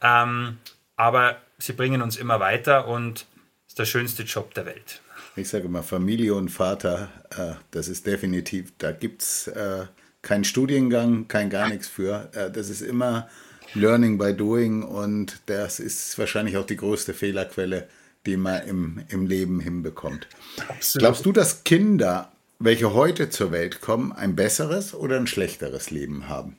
[0.00, 0.58] Ähm,
[0.96, 3.26] aber sie bringen uns immer weiter und
[3.66, 5.02] ist der schönste Job der Welt.
[5.36, 9.86] Ich sage immer, Familie und Vater, äh, das ist definitiv, da gibt es äh,
[10.22, 12.30] keinen Studiengang, kein gar nichts für.
[12.32, 13.28] Äh, das ist immer
[13.74, 17.88] Learning by Doing und das ist wahrscheinlich auch die größte Fehlerquelle,
[18.26, 20.28] die man im, im Leben hinbekommt.
[20.68, 21.02] Absolut.
[21.02, 26.28] Glaubst du, dass Kinder welche heute zur Welt kommen, ein besseres oder ein schlechteres Leben
[26.28, 26.56] haben?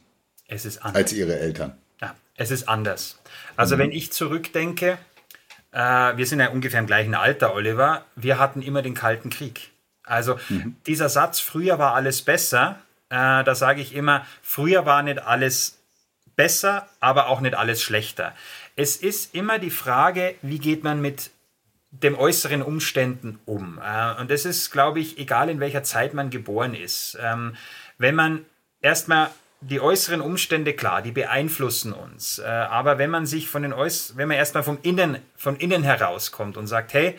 [0.47, 0.95] Es ist anders.
[0.95, 1.75] Als ihre Eltern.
[2.01, 3.19] Ja, es ist anders.
[3.55, 3.79] Also mhm.
[3.79, 4.97] wenn ich zurückdenke,
[5.71, 9.71] äh, wir sind ja ungefähr im gleichen Alter, Oliver, wir hatten immer den Kalten Krieg.
[10.03, 10.75] Also mhm.
[10.85, 15.79] dieser Satz, früher war alles besser, äh, da sage ich immer, früher war nicht alles
[16.35, 18.33] besser, aber auch nicht alles schlechter.
[18.75, 21.31] Es ist immer die Frage, wie geht man mit
[21.91, 23.79] dem äußeren Umständen um.
[23.79, 27.17] Äh, und das ist, glaube ich, egal in welcher Zeit man geboren ist.
[27.21, 27.55] Ähm,
[27.97, 28.45] wenn man
[28.81, 29.29] erstmal
[29.61, 32.39] die äußeren Umstände, klar, die beeinflussen uns.
[32.39, 35.83] Äh, aber wenn man sich von den Äuß wenn man erstmal vom Innen, von innen
[35.83, 37.15] herauskommt und sagt, hey,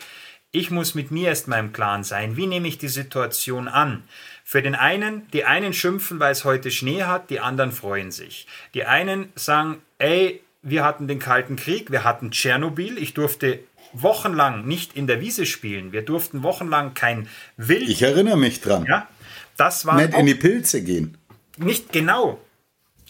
[0.53, 4.05] ich muss mit mir erstmal im Klaren sein, wie nehme ich die Situation an?
[4.49, 8.47] Für den einen, die einen schimpfen, weil es heute Schnee hat, die anderen freuen sich.
[8.75, 13.59] Die einen sagen, ey, wir hatten den Kalten Krieg, wir hatten Tschernobyl, ich durfte
[13.93, 15.91] wochenlang nicht in der Wiese spielen.
[15.91, 17.89] Wir durften wochenlang kein Wild.
[17.89, 18.87] Ich erinnere mich dran.
[18.89, 19.09] Ja,
[19.57, 21.19] das war nicht in die Pilze gehen.
[21.57, 22.41] Nicht genau.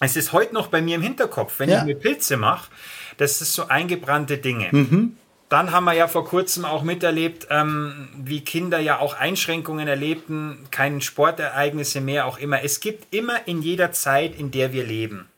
[0.01, 1.81] Es ist heute noch bei mir im Hinterkopf, wenn ja.
[1.81, 2.71] ich mir Pilze mache.
[3.19, 4.69] Das ist so eingebrannte Dinge.
[4.73, 5.19] Mhm.
[5.49, 10.67] Dann haben wir ja vor kurzem auch miterlebt, ähm, wie Kinder ja auch Einschränkungen erlebten,
[10.73, 12.63] keine Sportereignisse mehr, auch immer.
[12.65, 15.29] Es gibt immer in jeder Zeit, in der wir leben,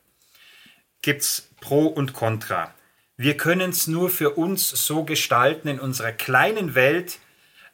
[1.03, 2.73] gibt es Pro und Contra.
[3.17, 7.19] Wir können es nur für uns so gestalten in unserer kleinen Welt,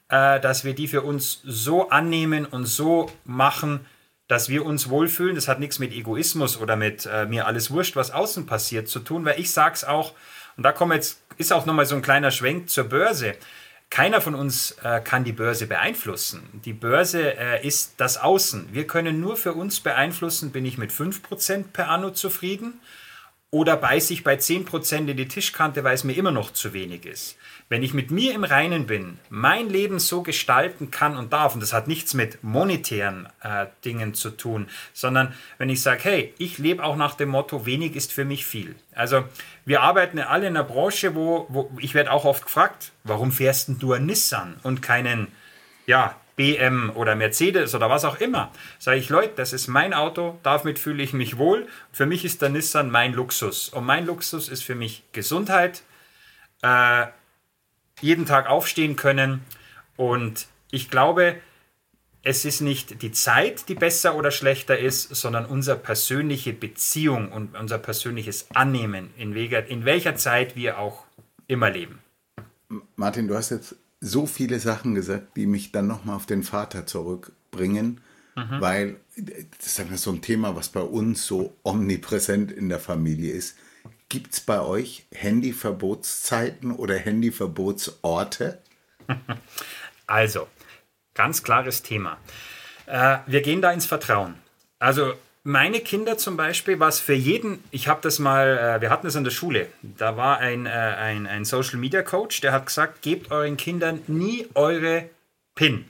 [0.09, 3.85] äh, dass wir die für uns so annehmen und so machen,
[4.27, 5.35] dass wir uns wohlfühlen.
[5.35, 8.99] Das hat nichts mit Egoismus oder mit äh, mir alles wurscht, was außen passiert, zu
[8.99, 10.13] tun, weil ich sage es auch,
[10.57, 13.35] und da kommt jetzt, ist auch nochmal so ein kleiner Schwenk zur Börse.
[13.89, 16.61] Keiner von uns äh, kann die Börse beeinflussen.
[16.65, 18.69] Die Börse äh, ist das Außen.
[18.73, 22.79] Wir können nur für uns beeinflussen, bin ich mit 5% per Anno zufrieden
[23.51, 27.05] oder beiße ich bei 10% in die Tischkante, weil es mir immer noch zu wenig
[27.05, 27.37] ist.
[27.67, 31.61] Wenn ich mit mir im Reinen bin, mein Leben so gestalten kann und darf, und
[31.61, 36.59] das hat nichts mit monetären äh, Dingen zu tun, sondern wenn ich sage, hey, ich
[36.59, 38.75] lebe auch nach dem Motto, wenig ist für mich viel.
[38.93, 39.23] Also
[39.65, 43.69] wir arbeiten alle in einer Branche, wo, wo ich werde auch oft gefragt, warum fährst
[43.79, 45.27] du ein Nissan und keinen,
[45.87, 48.51] ja, BM oder Mercedes oder was auch immer.
[48.77, 51.67] Sage ich, Leute, das ist mein Auto, damit fühle ich mich wohl.
[51.91, 53.69] Für mich ist der Nissan mein Luxus.
[53.69, 55.83] Und mein Luxus ist für mich Gesundheit,
[56.61, 57.05] äh,
[58.01, 59.41] jeden Tag aufstehen können.
[59.97, 61.37] Und ich glaube,
[62.23, 67.55] es ist nicht die Zeit, die besser oder schlechter ist, sondern unsere persönliche Beziehung und
[67.55, 71.05] unser persönliches Annehmen, in welcher, in welcher Zeit wir auch
[71.47, 71.99] immer leben.
[72.95, 76.87] Martin, du hast jetzt so viele Sachen gesagt, die mich dann nochmal auf den Vater
[76.87, 78.01] zurückbringen,
[78.35, 78.59] mhm.
[78.59, 78.95] weil
[79.59, 83.55] das ist so ein Thema, was bei uns so omnipräsent in der Familie ist.
[84.09, 88.59] Gibt es bei euch Handyverbotszeiten oder Handyverbotsorte?
[90.07, 90.47] Also,
[91.15, 92.17] ganz klares Thema.
[92.85, 94.35] Äh, wir gehen da ins Vertrauen.
[94.77, 99.07] Also meine Kinder zum Beispiel, was für jeden, ich habe das mal, äh, wir hatten
[99.07, 102.65] das in der Schule, da war ein, äh, ein, ein Social Media Coach, der hat
[102.67, 105.09] gesagt, gebt euren Kindern nie eure
[105.55, 105.89] PIN.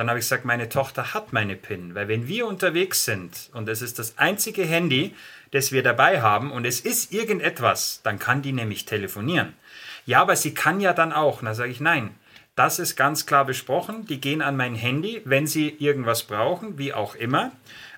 [0.00, 3.68] Dann habe ich gesagt, meine Tochter hat meine PIN, weil wenn wir unterwegs sind und
[3.68, 5.14] es ist das einzige Handy,
[5.50, 9.52] das wir dabei haben und es ist irgendetwas, dann kann die nämlich telefonieren.
[10.06, 11.42] Ja, aber sie kann ja dann auch.
[11.42, 12.14] Da sage ich, nein,
[12.56, 14.06] das ist ganz klar besprochen.
[14.06, 17.52] Die gehen an mein Handy, wenn sie irgendwas brauchen, wie auch immer.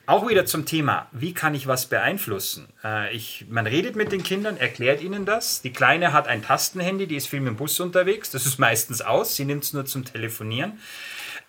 [0.05, 2.67] Auch wieder zum Thema, wie kann ich was beeinflussen?
[2.83, 5.63] Äh, ich, man redet mit den Kindern, erklärt ihnen das.
[5.63, 8.33] Die Kleine hat ein Tastenhandy, die ist viel mit dem Bus unterwegs.
[8.33, 10.81] Das ist meistens aus, sie nimmt es nur zum Telefonieren.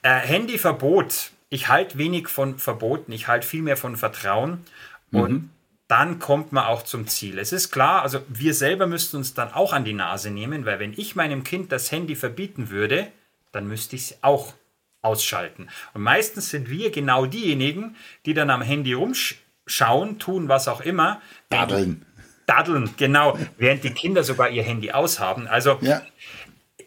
[0.04, 1.32] Äh, Handyverbot.
[1.50, 4.66] Ich halte wenig von Verboten, ich halte viel mehr von Vertrauen.
[5.12, 5.20] Mhm.
[5.20, 5.50] Und
[5.88, 7.38] dann kommt man auch zum Ziel.
[7.38, 10.80] Es ist klar, also wir selber müssten uns dann auch an die Nase nehmen, weil
[10.80, 13.08] wenn ich meinem Kind das Handy verbieten würde,
[13.52, 14.54] dann müsste ich es auch
[15.02, 15.68] ausschalten.
[15.94, 17.96] Und meistens sind wir genau diejenigen,
[18.26, 21.22] die dann am Handy rumschauen, tun was auch immer.
[21.50, 22.06] Daddeln.
[22.48, 25.48] Daddeln, genau, während die Kinder sogar ihr Handy aushaben.
[25.48, 26.02] Also Ja.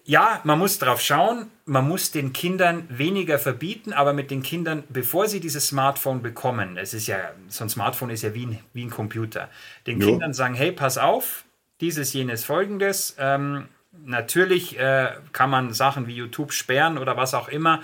[0.07, 4.85] Ja, man muss drauf schauen, man muss den Kindern weniger verbieten, aber mit den Kindern,
[4.89, 8.61] bevor sie dieses Smartphone bekommen, es ist ja, so ein Smartphone ist ja wie ein,
[8.73, 9.51] wie ein Computer,
[9.89, 10.11] den Jo.
[10.11, 11.45] Kindern sagen, hey, pass auf,
[11.81, 13.17] dieses, jenes, folgendes.
[13.19, 13.67] Ähm,
[14.05, 17.83] natürlich äh, kann man Sachen wie YouTube sperren oder was auch immer,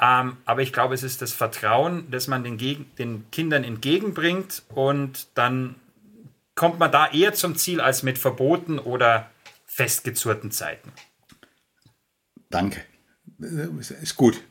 [0.00, 2.58] ähm, aber ich glaube, es ist das Vertrauen, das man den,
[2.96, 5.74] den Kindern entgegenbringt und dann
[6.54, 9.28] kommt man da eher zum Ziel als mit Verboten oder
[9.66, 10.92] festgezurrten Zeiten.
[12.56, 12.80] Danke.
[14.02, 14.42] Ist gut.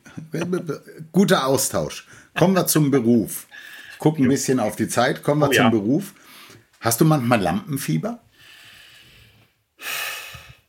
[1.12, 2.06] Guter Austausch.
[2.38, 3.46] Kommen wir zum Beruf.
[3.92, 5.22] Ich gucke ein bisschen auf die Zeit.
[5.22, 5.70] Kommen wir Oh zum ja.
[5.70, 6.14] Beruf.
[6.80, 8.20] Hast du manchmal Lampenfieber?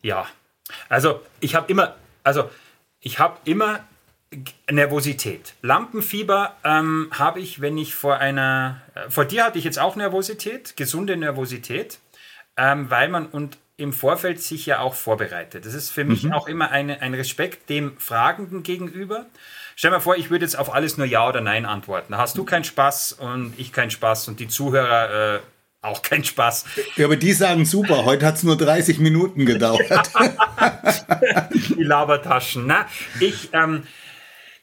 [0.01, 0.25] Ja,
[0.89, 2.49] also ich habe immer, also
[2.99, 3.81] ich habe immer
[4.69, 5.53] Nervosität.
[5.61, 9.95] Lampenfieber ähm, habe ich, wenn ich vor einer, äh, vor dir hatte ich jetzt auch
[9.95, 11.99] Nervosität, gesunde Nervosität,
[12.57, 15.65] ähm, weil man und im Vorfeld sich ja auch vorbereitet.
[15.65, 19.27] Das ist für mich auch immer eine, ein Respekt dem Fragenden gegenüber.
[19.75, 22.13] Stell dir mal vor, ich würde jetzt auf alles nur Ja oder Nein antworten.
[22.13, 25.39] Da hast du keinen Spaß und ich keinen Spaß und die Zuhörer äh,
[25.81, 26.65] auch keinen Spaß.
[26.95, 28.03] Ja, aber die sagen super.
[28.03, 29.85] Heute hat es nur 30 Minuten gedauert.
[31.53, 32.65] die Labertaschen.
[32.65, 32.87] Na,
[33.19, 33.83] ich, ähm,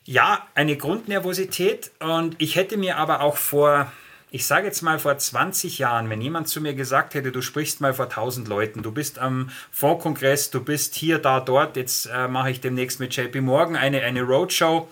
[0.03, 3.93] ja, eine Grundnervosität und ich hätte mir aber auch vor,
[4.35, 7.81] ich sage jetzt mal vor 20 Jahren, wenn jemand zu mir gesagt hätte, du sprichst
[7.81, 12.27] mal vor 1000 Leuten, du bist am Fondskongress, du bist hier, da, dort, jetzt äh,
[12.27, 14.89] mache ich demnächst mit JP Morgan eine, eine Roadshow,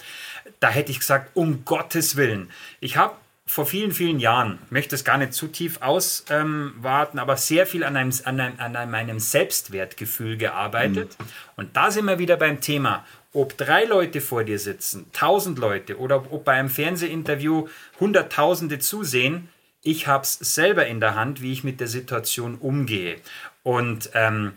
[0.61, 2.51] da hätte ich gesagt, um Gottes Willen.
[2.79, 3.15] Ich habe
[3.45, 7.83] vor vielen, vielen Jahren, möchte es gar nicht zu tief auswarten, ähm, aber sehr viel
[7.83, 11.17] an, einem, an, einem, an meinem Selbstwertgefühl gearbeitet.
[11.57, 15.99] Und da sind wir wieder beim Thema, ob drei Leute vor dir sitzen, tausend Leute
[15.99, 17.69] oder ob bei einem Fernsehinterview
[17.99, 19.49] Hunderttausende zusehen,
[19.83, 23.17] ich habe es selber in der Hand, wie ich mit der Situation umgehe.
[23.63, 24.53] Und ähm,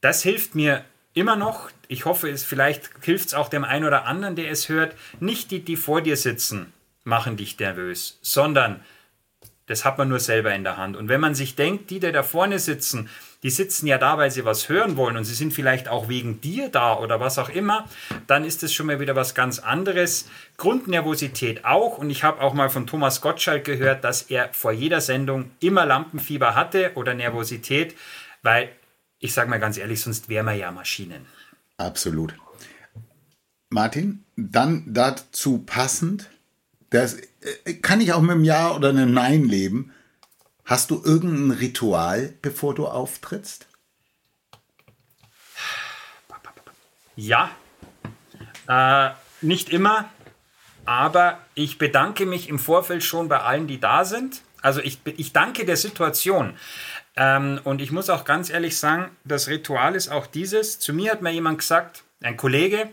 [0.00, 1.70] das hilft mir immer noch.
[1.88, 4.94] Ich hoffe, es vielleicht hilft es auch dem einen oder anderen, der es hört.
[5.18, 6.72] Nicht die, die vor dir sitzen,
[7.04, 8.80] machen dich nervös, sondern
[9.66, 10.96] das hat man nur selber in der Hand.
[10.96, 13.08] Und wenn man sich denkt, die, die da vorne sitzen,
[13.42, 16.40] die sitzen ja da, weil sie was hören wollen und sie sind vielleicht auch wegen
[16.40, 17.86] dir da oder was auch immer,
[18.26, 20.28] dann ist das schon mal wieder was ganz anderes.
[20.58, 21.96] Grundnervosität auch.
[21.96, 25.86] Und ich habe auch mal von Thomas Gottschalk gehört, dass er vor jeder Sendung immer
[25.86, 27.96] Lampenfieber hatte oder Nervosität,
[28.42, 28.68] weil
[29.18, 31.26] ich sage mal ganz ehrlich, sonst wären wir ja Maschinen.
[31.76, 32.34] Absolut.
[33.70, 36.28] Martin, dann dazu passend,
[36.90, 37.14] das
[37.64, 39.92] äh, kann ich auch mit einem Ja oder einem Nein leben.
[40.70, 43.66] Hast du irgendein Ritual, bevor du auftrittst?
[47.16, 47.50] Ja,
[48.68, 49.10] äh,
[49.40, 50.08] nicht immer,
[50.84, 54.42] aber ich bedanke mich im Vorfeld schon bei allen, die da sind.
[54.62, 56.56] Also ich, ich danke der Situation.
[57.16, 60.78] Ähm, und ich muss auch ganz ehrlich sagen, das Ritual ist auch dieses.
[60.78, 62.88] Zu mir hat mir jemand gesagt, ein Kollege,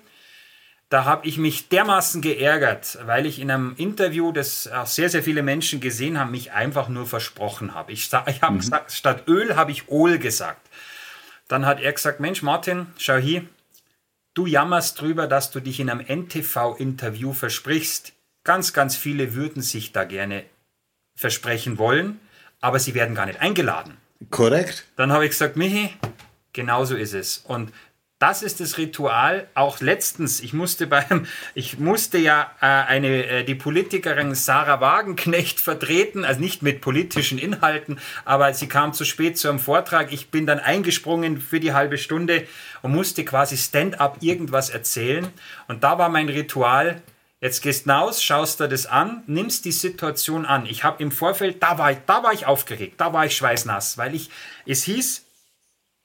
[0.90, 5.22] da habe ich mich dermaßen geärgert, weil ich in einem Interview, das auch sehr, sehr
[5.22, 7.92] viele Menschen gesehen haben, mich einfach nur versprochen habe.
[7.92, 10.70] Ich, ich habe gesagt, statt Öl habe ich Ohl gesagt.
[11.50, 13.44] Dann hat er gesagt, Mensch Martin, schau hier,
[14.34, 18.14] du jammerst drüber, dass du dich in einem NTV-Interview versprichst.
[18.44, 20.46] Ganz, ganz viele würden sich da gerne
[21.16, 22.20] versprechen wollen,
[22.62, 23.98] aber sie werden gar nicht eingeladen.
[24.30, 24.86] Korrekt.
[24.96, 25.94] Dann habe ich gesagt, Michi,
[26.54, 27.40] genau so ist es.
[27.40, 27.74] Und
[28.20, 29.48] das ist das Ritual.
[29.54, 35.60] Auch letztens, ich musste beim, ich musste ja äh, eine äh, die Politikerin Sarah Wagenknecht
[35.60, 40.12] vertreten, also nicht mit politischen Inhalten, aber sie kam zu spät zu einem Vortrag.
[40.12, 42.48] Ich bin dann eingesprungen für die halbe Stunde
[42.82, 45.28] und musste quasi Stand-up irgendwas erzählen.
[45.68, 47.02] Und da war mein Ritual.
[47.40, 50.66] Jetzt gehst hinaus, schaust dir das an, nimmst die Situation an.
[50.66, 54.00] Ich habe im Vorfeld, da war ich, da war ich aufgeregt, da war ich schweißnass,
[54.00, 54.32] weil ich,
[54.66, 55.27] es hieß,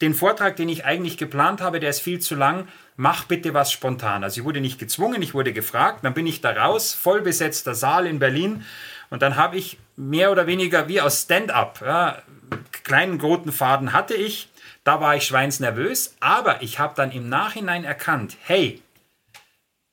[0.03, 2.69] den Vortrag, den ich eigentlich geplant habe, der ist viel zu lang.
[2.97, 4.25] Mach bitte was spontan.
[4.25, 6.01] Also ich wurde nicht gezwungen, ich wurde gefragt.
[6.03, 8.65] Dann bin ich da raus, vollbesetzter Saal in Berlin.
[9.09, 12.23] Und dann habe ich mehr oder weniger wie aus Stand-up, ja,
[12.85, 14.49] kleinen roten Faden hatte ich.
[14.85, 16.17] Da war ich schweinsnervös.
[16.21, 18.83] Aber ich habe dann im Nachhinein erkannt, hey,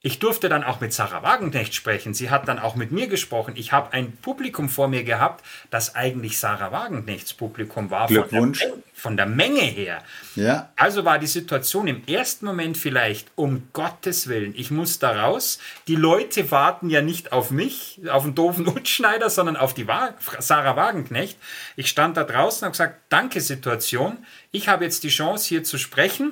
[0.01, 2.13] ich durfte dann auch mit Sarah Wagenknecht sprechen.
[2.13, 3.55] Sie hat dann auch mit mir gesprochen.
[3.57, 8.07] Ich habe ein Publikum vor mir gehabt, das eigentlich Sarah Wagenknechts Publikum war.
[8.07, 8.61] Glückwunsch.
[8.61, 10.01] Von der, von der Menge her.
[10.35, 10.69] Ja.
[10.77, 15.59] Also war die Situation im ersten Moment vielleicht, um Gottes Willen, ich muss da raus.
[15.89, 20.13] Die Leute warten ja nicht auf mich, auf den doofen Utschneider, sondern auf die Wa
[20.39, 21.37] Sarah Wagenknecht.
[21.75, 24.17] Ich stand da draußen und habe gesagt, danke Situation.
[24.51, 26.31] Ich habe jetzt die Chance hier zu sprechen,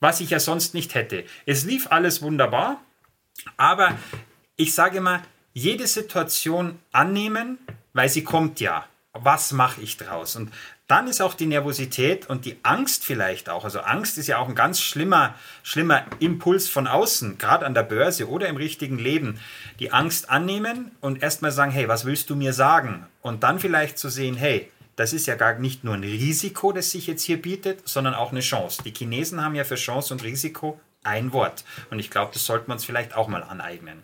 [0.00, 1.24] was ich ja sonst nicht hätte.
[1.46, 2.82] Es lief alles wunderbar.
[3.56, 3.96] Aber
[4.56, 5.22] ich sage immer,
[5.52, 7.58] jede Situation annehmen,
[7.92, 8.86] weil sie kommt ja.
[9.12, 10.36] was mache ich draus?
[10.36, 10.52] Und
[10.86, 13.64] dann ist auch die Nervosität und die Angst vielleicht auch.
[13.64, 17.82] Also Angst ist ja auch ein ganz schlimmer, schlimmer Impuls von außen, gerade an der
[17.82, 19.40] Börse oder im richtigen Leben.
[19.78, 23.06] Die Angst annehmen und erstmal sagen, hey, was willst du mir sagen?
[23.20, 26.90] Und dann vielleicht zu sehen, hey, das ist ja gar nicht nur ein Risiko, das
[26.90, 28.82] sich jetzt hier bietet, sondern auch eine Chance.
[28.84, 31.64] Die Chinesen haben ja für Chance und Risiko ein Wort.
[31.90, 34.02] Und ich glaube, das sollten wir uns vielleicht auch mal aneignen.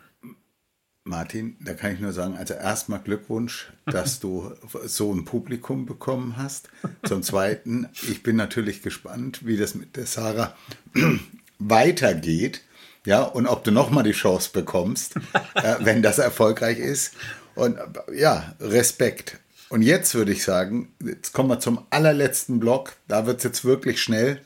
[1.07, 4.53] Martin, da kann ich nur sagen, also erstmal Glückwunsch, dass du
[4.85, 6.69] so ein Publikum bekommen hast.
[7.05, 10.57] Zum Zweiten, ich bin natürlich gespannt, wie das mit der Sarah
[11.59, 12.63] weitergeht.
[13.05, 15.15] Ja, und ob du nochmal die Chance bekommst,
[15.55, 17.15] äh, wenn das erfolgreich ist.
[17.55, 17.79] Und
[18.13, 19.39] ja, Respekt.
[19.69, 22.97] Und jetzt würde ich sagen, jetzt kommen wir zum allerletzten Block.
[23.07, 24.41] Da wird es jetzt wirklich schnell.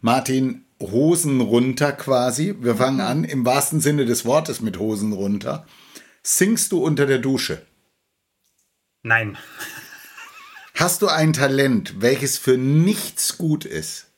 [0.00, 2.54] Martin, Hosen runter quasi.
[2.60, 5.66] Wir fangen an im wahrsten Sinne des Wortes mit Hosen runter.
[6.22, 7.62] Singst du unter der Dusche?
[9.02, 9.38] Nein.
[10.74, 14.08] Hast du ein Talent, welches für nichts gut ist?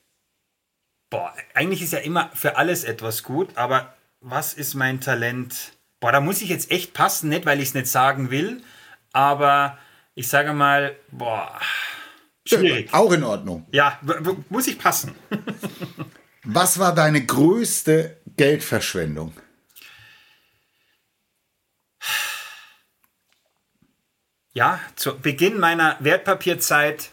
[1.11, 5.73] Boah, eigentlich ist ja immer für alles etwas gut, aber was ist mein Talent?
[6.01, 8.63] Boah, da muss ich jetzt echt passen, nicht weil ich es nicht sagen will,
[9.13, 9.79] aber
[10.15, 11.61] ich sage mal, boah,
[12.47, 12.93] schwierig.
[12.93, 13.67] Auch in Ordnung.
[13.71, 13.99] Ja,
[14.49, 15.15] muss ich passen.
[16.45, 19.33] Was war deine größte Geldverschwendung?
[24.59, 27.11] ja, zu Beginn meiner Wertpapierzeit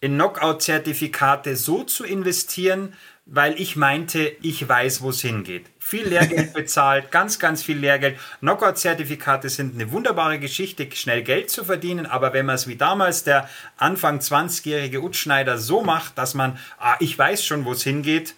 [0.00, 2.92] in Knockout-Zertifikate so zu investieren,
[3.26, 5.66] weil ich meinte, ich weiß, wo es hingeht.
[5.80, 8.16] Viel Lehrgeld bezahlt, ganz, ganz viel Lehrgeld.
[8.38, 13.24] Knockout-Zertifikate sind eine wunderbare Geschichte, schnell Geld zu verdienen, aber wenn man es wie damals
[13.24, 18.36] der Anfang 20-jährige Utschneider so macht, dass man, ah, ich weiß schon, wo es hingeht,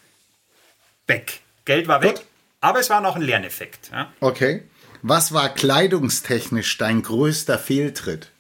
[1.07, 1.41] weg.
[1.65, 2.25] Geld war weg, Gut.
[2.61, 3.91] aber es war noch ein Lerneffekt.
[3.93, 4.13] Ja?
[4.21, 4.63] Okay.
[5.03, 8.31] Was war kleidungstechnisch dein größter Fehltritt?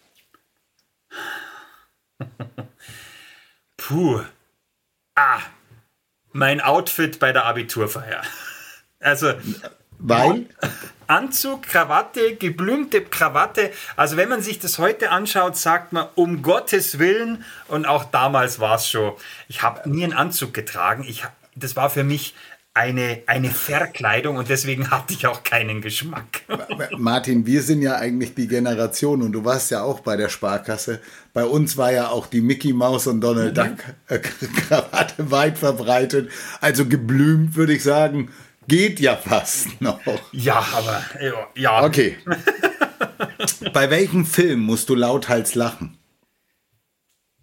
[3.76, 4.22] Puh.
[5.14, 5.40] Ah,
[6.32, 8.22] mein Outfit bei der Abiturfeier.
[8.98, 9.34] Also.
[9.98, 10.46] Weil?
[11.06, 13.70] Anzug, Krawatte, geblümte Krawatte.
[13.94, 17.44] Also wenn man sich das heute anschaut, sagt man um Gottes Willen.
[17.68, 19.12] Und auch damals war es schon.
[19.48, 21.04] Ich habe nie einen Anzug getragen.
[21.06, 22.34] Ich, das war für mich
[22.76, 26.42] eine, eine Verkleidung und deswegen hatte ich auch keinen Geschmack.
[26.98, 31.00] Martin, wir sind ja eigentlich die Generation und du warst ja auch bei der Sparkasse.
[31.32, 33.62] Bei uns war ja auch die Mickey Mouse und Donald mhm.
[33.62, 36.30] Duck äh, Krawatte weit verbreitet.
[36.60, 38.30] Also geblümt würde ich sagen,
[38.68, 40.00] geht ja fast noch.
[40.32, 41.02] Ja, aber
[41.54, 41.82] ja.
[41.82, 42.18] Okay.
[43.72, 45.96] bei welchem Film musst du lauthals lachen?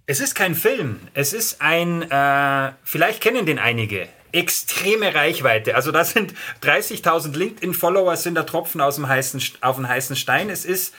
[0.05, 0.99] Es ist kein Film.
[1.15, 5.75] Es ist ein, äh, vielleicht kennen den einige extreme Reichweite.
[5.75, 10.49] Also da sind 30.000 LinkedIn-Follower, sind da Tropfen aus dem heißen, auf den heißen Stein.
[10.49, 10.93] Es ist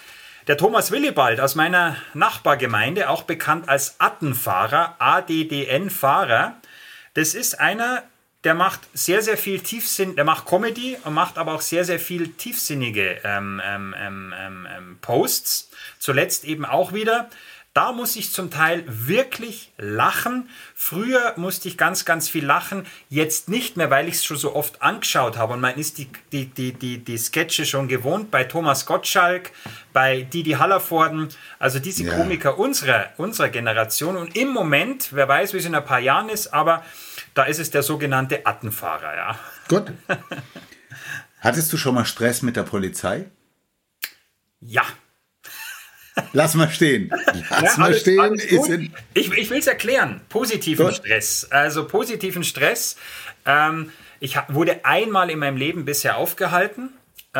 [0.46, 6.56] der Thomas Willibald aus meiner Nachbargemeinde, auch bekannt als Attenfahrer, ADDN-Fahrer.
[7.14, 8.02] Das ist einer,
[8.44, 11.98] der macht sehr, sehr viel Tiefsinn, der macht Comedy und macht aber auch sehr, sehr
[11.98, 15.70] viel tiefsinnige ähm, ähm, ähm, ähm, ähm Posts.
[15.98, 17.30] Zuletzt eben auch wieder
[17.74, 20.48] da muss ich zum Teil wirklich lachen.
[20.76, 22.86] Früher musste ich ganz, ganz viel lachen.
[23.08, 25.54] Jetzt nicht mehr, weil ich es schon so oft angeschaut habe.
[25.54, 29.50] Und man ist die, die, die, die, die Sketche schon gewohnt bei Thomas Gottschalk,
[29.92, 32.16] bei Didi Hallervorden, also diese ja.
[32.16, 34.16] Komiker unserer, unserer Generation.
[34.16, 36.84] Und im Moment, wer weiß, wie es in ein paar Jahren ist, aber
[37.34, 39.38] da ist es der sogenannte Attenfahrer, ja.
[39.66, 39.92] Gut.
[41.40, 43.26] Hattest du schon mal Stress mit der Polizei?
[44.60, 44.84] Ja,
[46.32, 47.10] Lass mal stehen.
[47.50, 48.20] Lass ja, mal stehen.
[48.20, 48.44] Alles
[49.14, 50.20] ich ich will es erklären.
[50.28, 50.96] Positiven Gut.
[50.96, 51.48] Stress.
[51.50, 52.96] Also positiven Stress.
[53.46, 53.90] Ähm,
[54.20, 56.90] ich wurde einmal in meinem Leben bisher aufgehalten.
[57.32, 57.36] Äh,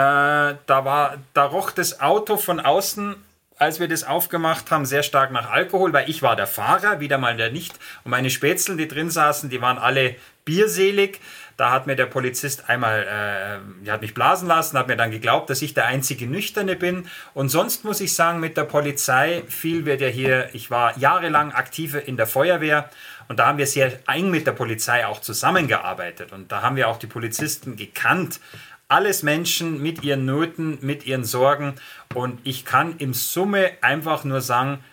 [0.67, 3.15] da, war, da roch das Auto von außen,
[3.59, 7.19] als wir das aufgemacht haben, sehr stark nach Alkohol, weil ich war der Fahrer, wieder
[7.19, 7.75] mal der nicht.
[8.05, 11.21] Und meine Spätzle, die drin saßen, die waren alle bierselig.
[11.57, 15.51] Da hat mir der Polizist einmal, äh, hat mich blasen lassen, hat mir dann geglaubt,
[15.51, 17.09] dass ich der einzige Nüchterne bin.
[17.33, 21.53] Und sonst muss ich sagen, mit der Polizei, viel wird ja hier, ich war jahrelang
[21.53, 22.91] aktiv in der Feuerwehr
[23.29, 26.33] und da haben wir sehr eng mit der Polizei auch zusammengearbeitet.
[26.33, 28.41] Und da haben wir auch die Polizisten gekannt.
[28.89, 31.75] Alles Menschen mit ihren Nöten, mit ihren Sorgen.
[32.15, 34.85] Und ich kann im Summe einfach nur sagen,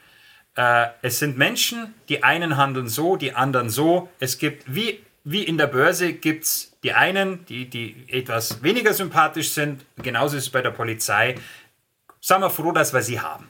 [0.56, 4.10] äh, es sind Menschen, die einen handeln so, die anderen so.
[4.20, 8.94] Es gibt wie wie in der Börse gibt es die einen, die, die etwas weniger
[8.94, 9.86] sympathisch sind.
[9.98, 11.36] Genauso ist es bei der Polizei.
[12.20, 13.48] Seien wir froh, dass wir sie haben.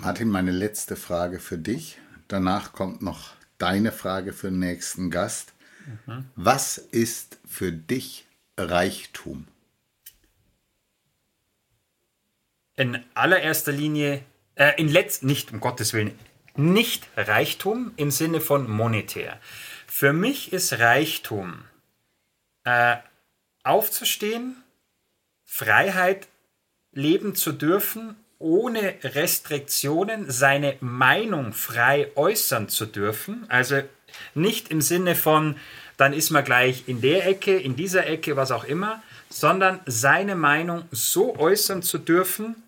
[0.00, 1.98] Martin, meine letzte Frage für dich.
[2.28, 5.52] Danach kommt noch deine Frage für den nächsten Gast.
[6.06, 6.26] Mhm.
[6.36, 8.26] Was ist für dich
[8.58, 9.46] Reichtum?
[12.76, 14.24] In allererster Linie
[14.54, 16.18] Äh, in letzt nicht, um Gottes Willen,
[16.54, 19.40] nicht Reichtum im Sinne von monetär.
[19.86, 21.64] Für mich ist Reichtum
[22.64, 22.96] äh,
[23.62, 24.62] aufzustehen,
[25.44, 26.28] Freiheit
[26.92, 33.46] leben zu dürfen, ohne Restriktionen seine Meinung frei äußern zu dürfen.
[33.48, 33.82] Also
[34.34, 35.56] nicht im Sinne von,
[35.96, 40.34] dann ist man gleich in der Ecke, in dieser Ecke, was auch immer, sondern seine
[40.34, 42.62] Meinung so äußern zu dürfen,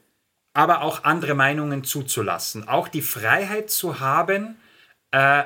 [0.55, 2.69] aber auch andere Meinungen zuzulassen.
[2.69, 4.57] Auch die Freiheit zu haben,
[5.11, 5.45] äh,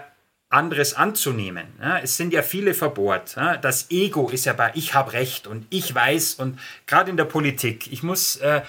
[0.51, 1.67] anderes anzunehmen.
[1.81, 3.37] Ja, es sind ja viele verbohrt.
[3.37, 7.19] Ja, das Ego ist ja bei ich habe Recht und ich weiß und gerade in
[7.19, 8.63] der Politik, ich muss äh,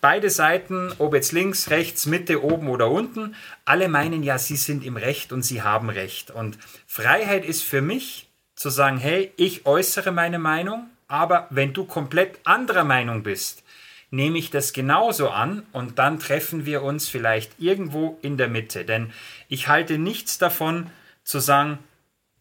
[0.00, 4.84] beide Seiten, ob jetzt links, rechts, Mitte, oben oder unten, alle meinen ja, sie sind
[4.84, 6.30] im Recht und sie haben Recht.
[6.30, 6.56] Und
[6.86, 8.25] Freiheit ist für mich
[8.56, 13.62] zu sagen, hey, ich äußere meine Meinung, aber wenn du komplett anderer Meinung bist,
[14.10, 18.84] nehme ich das genauso an und dann treffen wir uns vielleicht irgendwo in der Mitte.
[18.84, 19.12] Denn
[19.48, 20.90] ich halte nichts davon
[21.22, 21.78] zu sagen,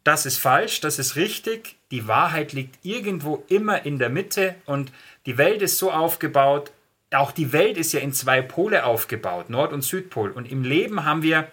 [0.04, 4.92] das ist falsch, das ist richtig, die Wahrheit liegt irgendwo immer in der Mitte und
[5.26, 6.72] die Welt ist so aufgebaut,
[7.12, 10.32] auch die Welt ist ja in zwei Pole aufgebaut, Nord- und Südpol.
[10.32, 11.48] Und im Leben haben wir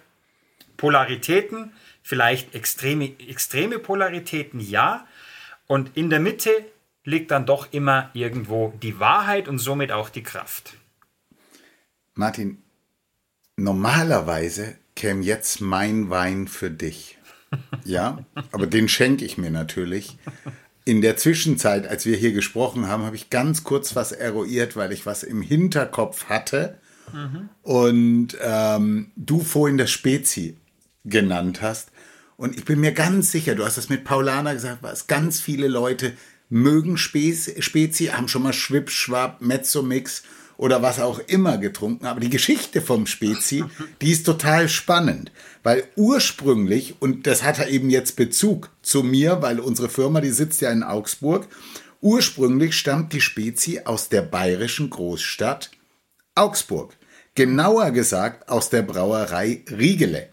[0.76, 1.72] Polaritäten,
[2.03, 5.07] vielleicht extreme, extreme Polaritäten, ja.
[5.66, 6.50] Und in der Mitte
[7.05, 10.74] liegt dann doch immer irgendwo die Wahrheit und somit auch die Kraft.
[12.14, 12.62] Martin,
[13.57, 17.18] normalerweise käme jetzt mein Wein für dich.
[17.84, 20.16] Ja, aber den schenke ich mir natürlich.
[20.84, 24.90] In der Zwischenzeit, als wir hier gesprochen haben, habe ich ganz kurz was eruiert, weil
[24.92, 26.78] ich was im Hinterkopf hatte.
[27.12, 27.48] Mhm.
[27.62, 30.57] Und ähm, du vorhin das Spezi
[31.05, 31.91] genannt hast.
[32.43, 35.68] Und ich bin mir ganz sicher, du hast das mit Paulana gesagt, was ganz viele
[35.68, 36.12] Leute
[36.49, 40.24] mögen Spezi, Spezi haben schon mal Schwip, Schwab, Mezzomix
[40.57, 42.05] oder was auch immer getrunken.
[42.05, 43.62] Aber die Geschichte vom Spezi,
[44.01, 45.30] die ist total spannend.
[45.62, 50.30] Weil ursprünglich, und das hat er eben jetzt Bezug zu mir, weil unsere Firma, die
[50.30, 51.47] sitzt ja in Augsburg,
[52.01, 55.70] ursprünglich stammt die Spezi aus der bayerischen Großstadt
[56.34, 56.97] Augsburg.
[57.36, 60.32] Genauer gesagt aus der Brauerei Riegele.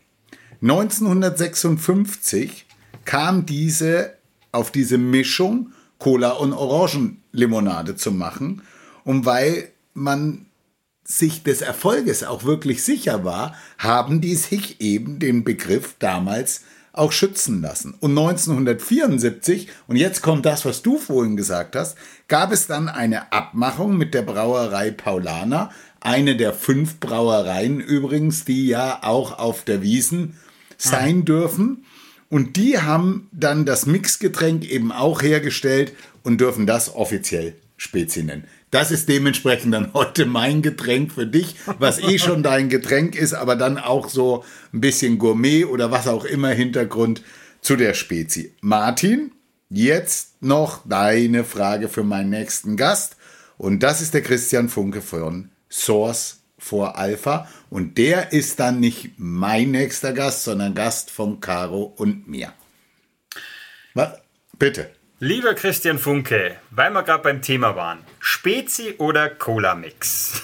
[0.61, 2.65] 1956
[3.05, 4.13] kam diese
[4.51, 8.63] auf diese Mischung Cola und Orangenlimonade zu machen.
[9.03, 10.45] Und weil man
[11.03, 16.61] sich des Erfolges auch wirklich sicher war, haben die sich eben den Begriff damals
[16.93, 17.95] auch schützen lassen.
[17.99, 21.97] Und 1974, und jetzt kommt das, was du vorhin gesagt hast,
[22.27, 28.67] gab es dann eine Abmachung mit der Brauerei Paulana, eine der fünf Brauereien übrigens, die
[28.67, 30.37] ja auch auf der Wiesen
[30.79, 31.85] sein dürfen.
[32.29, 38.45] Und die haben dann das Mixgetränk eben auch hergestellt und dürfen das offiziell Spezi nennen.
[38.71, 43.33] Das ist dementsprechend dann heute mein Getränk für dich, was eh schon dein Getränk ist,
[43.33, 47.23] aber dann auch so ein bisschen Gourmet oder was auch immer Hintergrund
[47.61, 48.53] zu der Spezi.
[48.61, 49.31] Martin,
[49.69, 53.15] jetzt noch deine Frage für meinen nächsten Gast.
[53.57, 57.47] Und das ist der Christian Funke von Source vor Alpha.
[57.69, 62.53] Und der ist dann nicht mein nächster Gast, sondern Gast von Caro und mir.
[63.93, 64.19] Was?
[64.57, 64.91] Bitte.
[65.19, 70.41] Lieber Christian Funke, weil wir gerade beim Thema waren, Spezi oder Cola-Mix?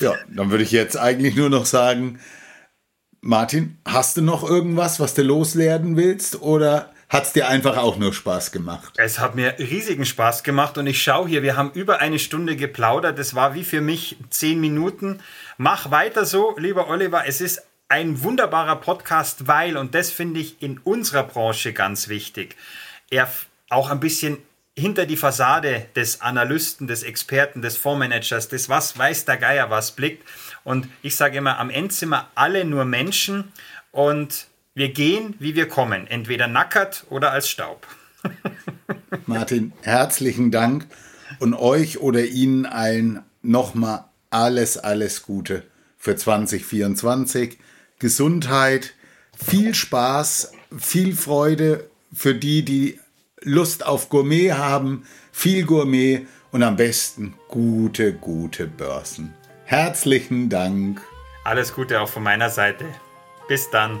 [0.00, 2.20] ja, dann würde ich jetzt eigentlich nur noch sagen,
[3.20, 7.98] Martin, hast du noch irgendwas, was du loswerden willst oder hat es dir einfach auch
[7.98, 8.94] nur Spaß gemacht?
[8.96, 12.56] Es hat mir riesigen Spaß gemacht und ich schaue hier, wir haben über eine Stunde
[12.56, 13.18] geplaudert.
[13.18, 15.20] Das war wie für mich zehn Minuten.
[15.58, 17.24] Mach weiter so, lieber Oliver.
[17.26, 22.56] Es ist ein wunderbarer Podcast, weil, und das finde ich in unserer Branche ganz wichtig,
[23.10, 23.30] er
[23.68, 24.38] auch ein bisschen
[24.74, 29.92] hinter die Fassade des Analysten, des Experten, des Fondsmanagers, des was weiß der Geier was
[29.92, 30.26] blickt.
[30.64, 33.52] Und ich sage immer, am wir alle nur Menschen
[33.90, 37.86] und wir gehen, wie wir kommen, entweder nackert oder als Staub.
[39.26, 40.86] Martin, herzlichen Dank
[41.40, 45.64] und euch oder Ihnen allen nochmal alles, alles Gute
[45.98, 47.58] für 2024.
[47.98, 48.94] Gesundheit,
[49.36, 52.98] viel Spaß, viel Freude für die, die
[53.40, 59.34] Lust auf Gourmet haben, viel Gourmet und am besten gute, gute Börsen.
[59.64, 61.00] Herzlichen Dank.
[61.44, 62.84] Alles Gute auch von meiner Seite.
[63.48, 64.00] Bis dann.